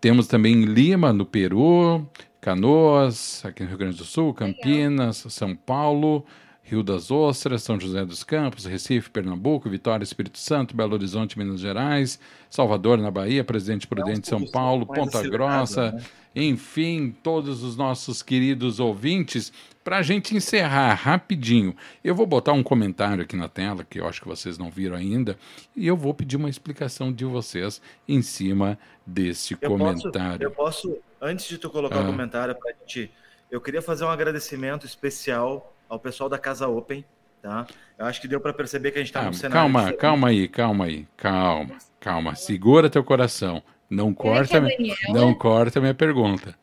Temos 0.00 0.26
também 0.26 0.64
Lima, 0.64 1.12
no 1.12 1.26
Peru. 1.26 2.08
Canoas, 2.40 3.44
aqui 3.44 3.62
no 3.62 3.68
Rio 3.68 3.78
Grande 3.78 3.96
do 3.98 4.04
Sul. 4.04 4.32
Campinas. 4.32 5.24
São 5.28 5.54
Paulo. 5.56 6.24
Rio 6.68 6.82
das 6.82 7.10
Ostras, 7.10 7.62
São 7.62 7.80
José 7.80 8.04
dos 8.04 8.22
Campos, 8.22 8.66
Recife, 8.66 9.08
Pernambuco, 9.08 9.70
Vitória, 9.70 10.04
Espírito 10.04 10.38
Santo, 10.38 10.76
Belo 10.76 10.92
Horizonte, 10.92 11.38
Minas 11.38 11.60
Gerais, 11.60 12.20
Salvador, 12.50 12.98
na 12.98 13.10
Bahia, 13.10 13.42
Presidente 13.42 13.86
Prudente, 13.86 14.28
São 14.28 14.44
Paulo, 14.46 14.84
Ponta 14.84 15.26
Grossa, 15.26 15.92
né? 15.92 16.04
enfim, 16.36 17.16
todos 17.22 17.62
os 17.62 17.74
nossos 17.74 18.22
queridos 18.22 18.80
ouvintes. 18.80 19.50
Para 19.82 19.96
a 19.96 20.02
gente 20.02 20.36
encerrar 20.36 20.92
rapidinho, 20.92 21.74
eu 22.04 22.14
vou 22.14 22.26
botar 22.26 22.52
um 22.52 22.62
comentário 22.62 23.22
aqui 23.22 23.34
na 23.34 23.48
tela, 23.48 23.82
que 23.82 23.98
eu 23.98 24.06
acho 24.06 24.20
que 24.20 24.28
vocês 24.28 24.58
não 24.58 24.70
viram 24.70 24.94
ainda, 24.94 25.38
e 25.74 25.86
eu 25.86 25.96
vou 25.96 26.12
pedir 26.12 26.36
uma 26.36 26.50
explicação 26.50 27.10
de 27.10 27.24
vocês 27.24 27.80
em 28.06 28.20
cima 28.20 28.78
desse 29.06 29.56
eu 29.58 29.70
comentário. 29.70 30.50
Posso, 30.50 30.88
eu 30.88 30.92
posso, 30.92 30.98
antes 31.18 31.48
de 31.48 31.56
tu 31.56 31.70
colocar 31.70 31.96
o 31.96 32.00
ah. 32.00 32.02
um 32.02 32.10
comentário 32.10 32.54
para 32.54 32.72
a 32.72 32.74
gente, 32.74 33.10
eu 33.50 33.58
queria 33.58 33.80
fazer 33.80 34.04
um 34.04 34.10
agradecimento 34.10 34.84
especial 34.84 35.74
ao 35.88 35.98
pessoal 35.98 36.28
da 36.28 36.38
Casa 36.38 36.68
Open, 36.68 37.04
tá? 37.42 37.66
Eu 37.96 38.06
acho 38.06 38.20
que 38.20 38.28
deu 38.28 38.40
para 38.40 38.52
perceber 38.52 38.90
que 38.90 38.98
a 38.98 39.00
gente 39.00 39.08
está 39.08 39.20
ah, 39.20 39.26
no 39.26 39.34
cenário. 39.34 39.54
Calma, 39.54 39.80
diferente. 39.80 40.00
calma 40.00 40.28
aí, 40.28 40.48
calma 40.48 40.84
aí, 40.84 41.06
calma, 41.16 41.78
calma. 41.98 42.34
Segura 42.34 42.90
teu 42.90 43.02
coração. 43.02 43.62
Não 43.90 44.12
corta, 44.12 44.58
é 44.58 45.12
não 45.12 45.32
corta 45.34 45.80
minha 45.80 45.94
pergunta. 45.94 46.54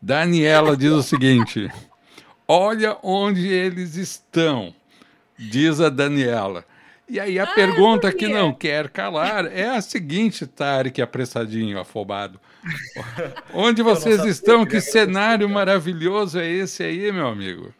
Daniela 0.00 0.76
diz 0.76 0.92
o 0.92 1.02
seguinte: 1.02 1.68
Olha 2.48 2.96
onde 3.02 3.46
eles 3.46 3.96
estão, 3.96 4.74
diz 5.38 5.80
a 5.80 5.90
Daniela. 5.90 6.64
E 7.06 7.18
aí 7.18 7.40
a 7.40 7.44
ah, 7.44 7.46
pergunta 7.48 8.12
que 8.12 8.28
não 8.28 8.52
quer 8.54 8.88
calar 8.88 9.46
é 9.46 9.68
a 9.68 9.80
seguinte, 9.80 10.46
Tarek, 10.46 11.02
apressadinho, 11.02 11.80
afobado. 11.80 12.40
Onde 13.52 13.82
vocês 13.82 14.24
estão? 14.24 14.64
Que 14.64 14.80
cenário 14.80 15.48
maravilhoso 15.48 16.38
é 16.38 16.48
esse 16.48 16.84
aí, 16.84 17.10
meu 17.10 17.26
amigo? 17.26 17.74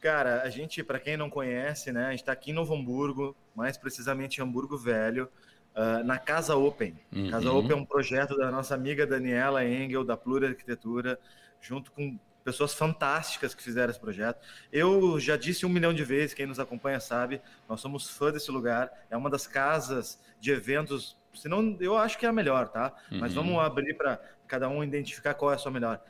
Cara, 0.00 0.42
a 0.42 0.50
gente, 0.50 0.82
para 0.82 1.00
quem 1.00 1.16
não 1.16 1.28
conhece, 1.28 1.90
né, 1.92 2.06
a 2.06 2.10
gente 2.10 2.20
está 2.20 2.32
aqui 2.32 2.50
em 2.50 2.54
Novo 2.54 2.74
Hamburgo, 2.74 3.36
mais 3.54 3.76
precisamente 3.76 4.38
em 4.38 4.44
Hamburgo 4.44 4.76
Velho, 4.76 5.28
uh, 5.74 6.04
na 6.04 6.18
Casa 6.18 6.54
Open. 6.54 6.96
Uhum. 7.12 7.30
Casa 7.30 7.50
Open 7.50 7.72
é 7.72 7.76
um 7.76 7.84
projeto 7.84 8.36
da 8.36 8.50
nossa 8.50 8.74
amiga 8.74 9.06
Daniela 9.06 9.64
Engel, 9.64 10.04
da 10.04 10.16
Plura 10.16 10.48
Arquitetura, 10.48 11.18
junto 11.60 11.90
com 11.90 12.16
pessoas 12.44 12.72
fantásticas 12.72 13.54
que 13.54 13.62
fizeram 13.62 13.90
esse 13.90 14.00
projeto. 14.00 14.40
Eu 14.72 15.20
já 15.20 15.36
disse 15.36 15.66
um 15.66 15.68
milhão 15.68 15.92
de 15.92 16.04
vezes, 16.04 16.32
quem 16.32 16.46
nos 16.46 16.58
acompanha 16.58 17.00
sabe, 17.00 17.42
nós 17.68 17.80
somos 17.80 18.08
fã 18.08 18.32
desse 18.32 18.50
lugar. 18.50 18.90
É 19.10 19.16
uma 19.16 19.28
das 19.28 19.46
casas 19.46 20.18
de 20.40 20.50
eventos, 20.50 21.16
se 21.34 21.48
não, 21.48 21.76
eu 21.80 21.96
acho 21.96 22.16
que 22.16 22.24
é 22.24 22.28
a 22.28 22.32
melhor, 22.32 22.68
tá? 22.68 22.94
Uhum. 23.10 23.18
Mas 23.18 23.34
vamos 23.34 23.58
abrir 23.58 23.94
para 23.94 24.20
cada 24.46 24.68
um 24.68 24.82
identificar 24.82 25.34
qual 25.34 25.52
é 25.52 25.56
a 25.56 25.58
sua 25.58 25.70
melhor. 25.70 26.00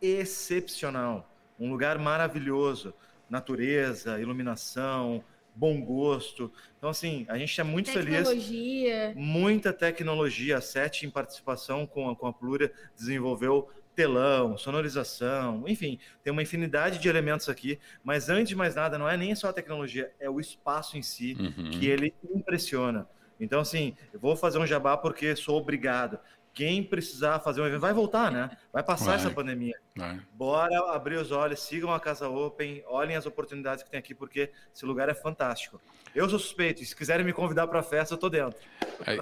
Excepcional, 0.00 1.28
um 1.58 1.70
lugar 1.70 1.98
maravilhoso, 1.98 2.94
natureza, 3.32 4.20
iluminação, 4.20 5.24
bom 5.56 5.80
gosto. 5.82 6.52
Então, 6.76 6.90
assim, 6.90 7.24
a 7.28 7.38
gente 7.38 7.58
é 7.58 7.64
muito 7.64 7.86
tecnologia. 7.86 9.08
feliz. 9.08 9.16
Muita 9.16 9.72
tecnologia. 9.72 10.58
A 10.58 10.60
SET, 10.60 11.06
em 11.06 11.10
participação 11.10 11.86
com 11.86 12.10
a, 12.10 12.14
com 12.14 12.26
a 12.26 12.32
Plura, 12.32 12.70
desenvolveu 12.94 13.70
telão, 13.94 14.56
sonorização, 14.56 15.64
enfim, 15.66 15.98
tem 16.24 16.32
uma 16.32 16.42
infinidade 16.42 16.98
de 16.98 17.08
elementos 17.10 17.50
aqui, 17.50 17.78
mas 18.02 18.30
antes 18.30 18.48
de 18.48 18.56
mais 18.56 18.74
nada, 18.74 18.96
não 18.96 19.06
é 19.06 19.18
nem 19.18 19.34
só 19.34 19.50
a 19.50 19.52
tecnologia, 19.52 20.10
é 20.18 20.30
o 20.30 20.40
espaço 20.40 20.96
em 20.96 21.02
si 21.02 21.36
uhum. 21.38 21.70
que 21.72 21.86
ele 21.88 22.14
impressiona. 22.34 23.06
Então, 23.38 23.60
assim, 23.60 23.94
eu 24.12 24.18
vou 24.18 24.34
fazer 24.34 24.58
um 24.58 24.66
jabá 24.66 24.96
porque 24.96 25.36
sou 25.36 25.58
obrigado. 25.58 26.18
Quem 26.54 26.82
precisar 26.82 27.40
fazer 27.40 27.62
um 27.62 27.66
evento 27.66 27.80
vai 27.80 27.94
voltar, 27.94 28.30
né? 28.30 28.50
Vai 28.72 28.82
passar 28.82 29.06
vai, 29.06 29.14
essa 29.16 29.30
pandemia. 29.30 29.74
Vai. 29.96 30.20
Bora 30.34 30.94
abrir 30.94 31.16
os 31.16 31.30
olhos, 31.32 31.60
sigam 31.60 31.92
a 31.92 31.98
Casa 31.98 32.28
Open, 32.28 32.82
olhem 32.86 33.16
as 33.16 33.24
oportunidades 33.24 33.82
que 33.82 33.90
tem 33.90 33.98
aqui, 33.98 34.14
porque 34.14 34.50
esse 34.74 34.84
lugar 34.84 35.08
é 35.08 35.14
fantástico. 35.14 35.80
Eu 36.14 36.28
sou 36.28 36.38
suspeito, 36.38 36.84
se 36.84 36.94
quiserem 36.94 37.24
me 37.24 37.32
convidar 37.32 37.66
para 37.66 37.80
a 37.80 37.82
festa, 37.82 38.14
eu 38.14 38.18
tô 38.18 38.28
dentro. 38.28 38.58
É, 39.06 39.18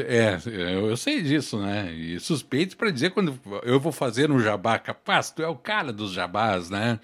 é, 0.00 0.74
eu 0.76 0.96
sei 0.96 1.20
disso, 1.20 1.58
né? 1.58 1.92
E 1.92 2.20
suspeito 2.20 2.76
para 2.76 2.90
dizer 2.90 3.10
quando 3.10 3.38
eu 3.64 3.80
vou 3.80 3.90
fazer 3.90 4.30
um 4.30 4.38
jabá 4.38 4.78
capaz, 4.78 5.32
tu 5.32 5.42
é 5.42 5.48
o 5.48 5.56
cara 5.56 5.92
dos 5.92 6.12
jabás, 6.12 6.70
né? 6.70 7.00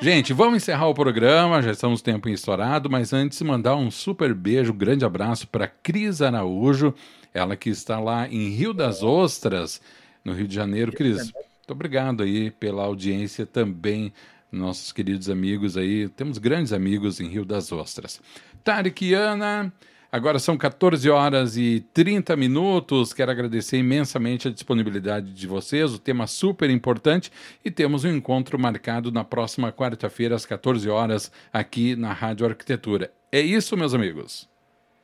Gente, 0.00 0.32
vamos 0.32 0.56
encerrar 0.56 0.88
o 0.88 0.94
programa, 0.94 1.62
já 1.62 1.70
estamos 1.70 2.02
tempo 2.02 2.28
estourado, 2.28 2.90
mas 2.90 3.12
antes 3.12 3.40
mandar 3.42 3.76
um 3.76 3.90
super 3.90 4.34
beijo, 4.34 4.72
um 4.72 4.76
grande 4.76 5.04
abraço 5.04 5.46
para 5.46 5.68
Cris 5.68 6.20
Araújo, 6.20 6.92
ela 7.32 7.56
que 7.56 7.70
está 7.70 8.00
lá 8.00 8.28
em 8.28 8.48
Rio 8.48 8.74
das 8.74 9.02
Ostras, 9.02 9.80
no 10.24 10.32
Rio 10.32 10.48
de 10.48 10.54
Janeiro. 10.54 10.92
Cris, 10.92 11.32
muito 11.32 11.70
obrigado 11.70 12.22
aí 12.22 12.50
pela 12.50 12.82
audiência 12.82 13.46
também, 13.46 14.12
nossos 14.50 14.92
queridos 14.92 15.30
amigos 15.30 15.76
aí. 15.76 16.08
Temos 16.08 16.38
grandes 16.38 16.72
amigos 16.72 17.20
em 17.20 17.28
Rio 17.28 17.44
das 17.44 17.70
Ostras. 17.70 18.20
Tarek 18.64 19.14
Ana, 19.14 19.72
agora 20.14 20.38
são 20.38 20.56
14 20.56 21.10
horas 21.10 21.56
e 21.56 21.84
30 21.92 22.36
minutos. 22.36 23.12
Quero 23.12 23.32
agradecer 23.32 23.78
imensamente 23.78 24.46
a 24.46 24.50
disponibilidade 24.52 25.32
de 25.32 25.46
vocês, 25.48 25.92
o 25.92 25.98
tema 25.98 26.28
super 26.28 26.70
importante. 26.70 27.32
E 27.64 27.70
temos 27.70 28.04
um 28.04 28.08
encontro 28.08 28.56
marcado 28.56 29.10
na 29.10 29.24
próxima 29.24 29.72
quarta-feira, 29.72 30.36
às 30.36 30.46
14 30.46 30.88
horas, 30.88 31.32
aqui 31.52 31.96
na 31.96 32.12
Rádio 32.12 32.46
Arquitetura. 32.46 33.10
É 33.32 33.40
isso, 33.40 33.76
meus 33.76 33.92
amigos. 33.92 34.48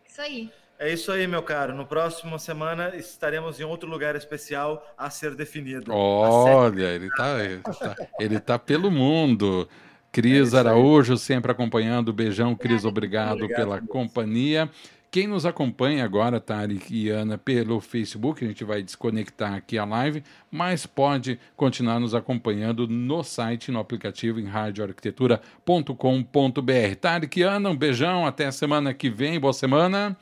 Isso 0.08 0.20
aí. 0.20 0.48
É 0.78 0.92
isso 0.92 1.10
aí, 1.10 1.26
meu 1.26 1.42
caro. 1.42 1.74
No 1.74 1.84
próximo 1.84 2.38
semana 2.38 2.94
estaremos 2.94 3.58
em 3.58 3.64
outro 3.64 3.90
lugar 3.90 4.14
especial 4.14 4.94
a 4.96 5.10
ser 5.10 5.34
definido. 5.34 5.92
Olha, 5.92 6.86
ele 6.86 7.08
está 7.08 7.44
ele 7.44 7.58
tá, 7.58 7.96
ele 8.20 8.38
tá 8.38 8.58
pelo 8.60 8.92
mundo. 8.92 9.68
Cris 10.12 10.54
é 10.54 10.58
Araújo 10.58 11.16
sempre 11.16 11.50
acompanhando. 11.52 12.12
Beijão, 12.12 12.54
Cris, 12.54 12.84
obrigado, 12.84 13.42
obrigado 13.42 13.56
pela 13.58 13.76
Deus. 13.78 13.90
companhia. 13.90 14.70
Quem 15.12 15.26
nos 15.26 15.44
acompanha 15.44 16.04
agora, 16.04 16.38
Tarek 16.38 16.94
e 16.94 17.08
Ana, 17.08 17.36
pelo 17.36 17.80
Facebook, 17.80 18.44
a 18.44 18.48
gente 18.48 18.62
vai 18.62 18.80
desconectar 18.80 19.54
aqui 19.54 19.76
a 19.76 19.84
live, 19.84 20.22
mas 20.48 20.86
pode 20.86 21.36
continuar 21.56 21.98
nos 21.98 22.14
acompanhando 22.14 22.86
no 22.86 23.24
site, 23.24 23.72
no 23.72 23.80
aplicativo 23.80 24.38
em 24.38 24.44
radioarquitetura.com.br. 24.44 26.94
Tarek 27.00 27.40
e 27.40 27.42
Ana, 27.42 27.70
um 27.70 27.76
beijão, 27.76 28.24
até 28.24 28.46
a 28.46 28.52
semana 28.52 28.94
que 28.94 29.10
vem, 29.10 29.40
boa 29.40 29.52
semana. 29.52 30.16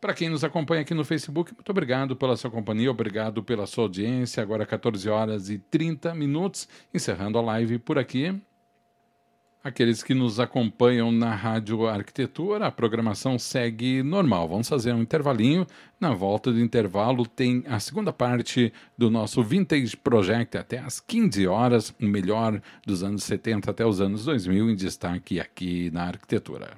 Para 0.00 0.14
quem 0.14 0.30
nos 0.30 0.42
acompanha 0.42 0.80
aqui 0.80 0.94
no 0.94 1.04
Facebook, 1.04 1.52
muito 1.52 1.68
obrigado 1.68 2.16
pela 2.16 2.34
sua 2.34 2.50
companhia, 2.50 2.90
obrigado 2.90 3.42
pela 3.42 3.66
sua 3.66 3.84
audiência. 3.84 4.42
Agora 4.42 4.64
14 4.64 5.10
horas 5.10 5.50
e 5.50 5.58
30 5.58 6.14
minutos, 6.14 6.66
encerrando 6.94 7.36
a 7.36 7.42
live 7.42 7.78
por 7.78 7.98
aqui. 7.98 8.34
Aqueles 9.64 10.02
que 10.02 10.12
nos 10.12 10.40
acompanham 10.40 11.12
na 11.12 11.32
Rádio 11.36 11.86
Arquitetura, 11.86 12.66
a 12.66 12.70
programação 12.72 13.38
segue 13.38 14.02
normal. 14.02 14.48
Vamos 14.48 14.68
fazer 14.68 14.92
um 14.92 15.00
intervalinho. 15.00 15.64
Na 16.00 16.12
volta 16.12 16.50
do 16.50 16.60
intervalo 16.60 17.24
tem 17.24 17.62
a 17.68 17.78
segunda 17.78 18.12
parte 18.12 18.72
do 18.98 19.08
nosso 19.08 19.40
Vintage 19.40 19.96
Project 19.96 20.58
até 20.58 20.78
às 20.78 20.98
15 20.98 21.46
horas, 21.46 21.94
o 22.00 22.06
melhor 22.06 22.60
dos 22.84 23.04
anos 23.04 23.22
70 23.22 23.70
até 23.70 23.86
os 23.86 24.00
anos 24.00 24.24
2000 24.24 24.70
em 24.70 24.74
destaque 24.74 25.38
aqui 25.38 25.92
na 25.92 26.06
arquitetura. 26.08 26.76